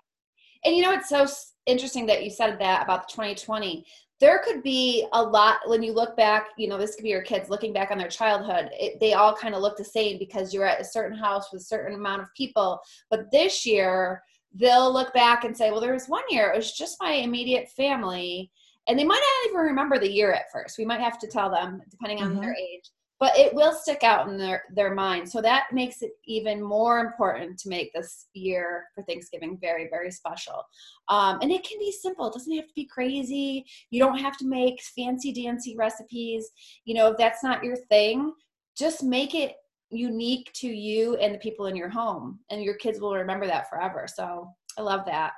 And 0.63 0.75
you 0.75 0.83
know 0.83 0.91
it's 0.91 1.09
so 1.09 1.25
interesting 1.65 2.05
that 2.07 2.23
you 2.23 2.29
said 2.29 2.59
that 2.59 2.83
about 2.83 3.07
the 3.07 3.13
2020 3.13 3.85
there 4.21 4.39
could 4.45 4.61
be 4.63 5.05
a 5.13 5.21
lot 5.21 5.57
when 5.65 5.83
you 5.83 5.91
look 5.91 6.15
back 6.15 6.49
you 6.57 6.69
know 6.69 6.77
this 6.77 6.95
could 6.95 7.03
be 7.03 7.09
your 7.09 7.23
kids 7.23 7.49
looking 7.49 7.73
back 7.73 7.91
on 7.91 7.97
their 7.97 8.07
childhood 8.07 8.69
it, 8.73 8.99
they 8.99 9.13
all 9.13 9.35
kind 9.35 9.55
of 9.55 9.61
look 9.61 9.75
the 9.75 9.83
same 9.83 10.17
because 10.17 10.53
you're 10.53 10.65
at 10.65 10.79
a 10.79 10.85
certain 10.85 11.17
house 11.17 11.51
with 11.51 11.61
a 11.61 11.65
certain 11.65 11.95
amount 11.95 12.21
of 12.21 12.33
people. 12.35 12.79
But 13.09 13.31
this 13.31 13.65
year 13.65 14.21
they'll 14.53 14.93
look 14.93 15.13
back 15.13 15.43
and 15.43 15.57
say 15.57 15.71
well 15.71 15.81
there 15.81 15.93
was 15.93 16.07
one 16.07 16.23
year 16.29 16.51
it 16.51 16.57
was 16.57 16.71
just 16.71 17.01
my 17.01 17.13
immediate 17.13 17.67
family. 17.69 18.51
And 18.87 18.97
they 18.97 19.03
might 19.03 19.21
not 19.21 19.49
even 19.49 19.61
remember 19.61 19.99
the 19.99 20.11
year 20.11 20.33
at 20.33 20.51
first. 20.51 20.77
We 20.77 20.85
might 20.85 21.01
have 21.01 21.19
to 21.19 21.27
tell 21.27 21.51
them 21.51 21.81
depending 21.89 22.21
on 22.21 22.31
mm-hmm. 22.31 22.41
their 22.41 22.55
age 22.55 22.89
but 23.21 23.37
it 23.37 23.53
will 23.53 23.71
stick 23.71 24.03
out 24.03 24.27
in 24.27 24.37
their 24.37 24.63
their 24.73 24.93
mind. 24.93 25.29
So 25.29 25.41
that 25.41 25.67
makes 25.71 26.01
it 26.01 26.11
even 26.25 26.61
more 26.61 26.99
important 26.99 27.57
to 27.59 27.69
make 27.69 27.93
this 27.93 28.27
year 28.33 28.85
for 28.93 29.03
thanksgiving 29.03 29.59
very 29.61 29.87
very 29.89 30.11
special. 30.11 30.63
Um, 31.07 31.37
and 31.41 31.51
it 31.51 31.63
can 31.63 31.79
be 31.79 31.91
simple. 31.91 32.27
It 32.27 32.33
doesn't 32.33 32.55
have 32.55 32.67
to 32.67 32.73
be 32.75 32.87
crazy. 32.87 33.63
You 33.91 33.99
don't 34.03 34.17
have 34.17 34.37
to 34.39 34.47
make 34.47 34.81
fancy 34.81 35.31
dancy 35.31 35.75
recipes. 35.77 36.49
You 36.83 36.95
know 36.95 37.11
if 37.11 37.17
that's 37.17 37.43
not 37.43 37.63
your 37.63 37.77
thing 37.77 38.33
just 38.77 39.03
make 39.03 39.35
it 39.35 39.55
unique 39.89 40.49
to 40.53 40.67
you 40.67 41.17
and 41.17 41.35
the 41.35 41.39
people 41.39 41.65
in 41.67 41.75
your 41.75 41.89
home. 41.89 42.39
And 42.49 42.63
your 42.63 42.75
kids 42.75 42.99
will 42.99 43.15
remember 43.15 43.45
that 43.45 43.69
forever. 43.69 44.07
So 44.13 44.49
i 44.77 44.81
love 44.81 45.05
that. 45.05 45.33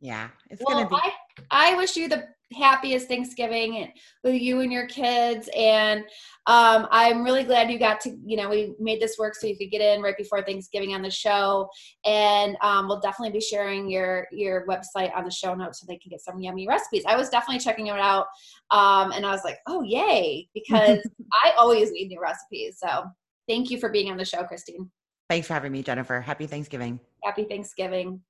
Yeah 0.00 0.28
it's 0.50 0.62
well, 0.64 0.76
gonna 0.76 0.88
be 0.88 0.94
I, 0.96 1.10
I 1.50 1.74
wish 1.74 1.96
you 1.96 2.08
the 2.08 2.28
happiest 2.52 3.08
Thanksgiving 3.08 3.92
with 4.22 4.40
you 4.40 4.60
and 4.60 4.72
your 4.72 4.86
kids. 4.86 5.48
And 5.56 6.00
um, 6.46 6.86
I'm 6.90 7.24
really 7.24 7.42
glad 7.42 7.70
you 7.70 7.78
got 7.78 8.00
to, 8.02 8.16
you 8.24 8.36
know, 8.36 8.48
we 8.48 8.74
made 8.78 9.00
this 9.00 9.18
work 9.18 9.34
so 9.34 9.46
you 9.46 9.56
could 9.56 9.70
get 9.70 9.80
in 9.80 10.02
right 10.02 10.16
before 10.16 10.42
Thanksgiving 10.42 10.94
on 10.94 11.02
the 11.02 11.10
show. 11.10 11.68
And 12.04 12.56
um, 12.60 12.88
we'll 12.88 13.00
definitely 13.00 13.32
be 13.32 13.40
sharing 13.40 13.88
your 13.88 14.26
your 14.30 14.66
website 14.66 15.14
on 15.16 15.24
the 15.24 15.30
show 15.30 15.54
notes 15.54 15.80
so 15.80 15.86
they 15.88 15.98
can 15.98 16.10
get 16.10 16.20
some 16.20 16.40
yummy 16.40 16.66
recipes. 16.68 17.04
I 17.06 17.16
was 17.16 17.28
definitely 17.28 17.60
checking 17.60 17.86
it 17.88 17.98
out, 17.98 18.26
um, 18.70 19.12
and 19.12 19.24
I 19.24 19.30
was 19.30 19.44
like, 19.44 19.58
oh 19.66 19.82
yay, 19.82 20.48
because 20.54 20.98
I 21.44 21.52
always 21.58 21.90
need 21.92 22.08
new 22.08 22.20
recipes. 22.20 22.78
So 22.78 23.04
thank 23.48 23.70
you 23.70 23.78
for 23.78 23.88
being 23.88 24.10
on 24.10 24.16
the 24.16 24.24
show, 24.24 24.42
Christine. 24.44 24.90
Thanks 25.30 25.46
for 25.46 25.54
having 25.54 25.72
me, 25.72 25.82
Jennifer. 25.82 26.20
Happy 26.20 26.46
Thanksgiving. 26.46 27.00
Happy 27.22 27.44
Thanksgiving. 27.44 28.20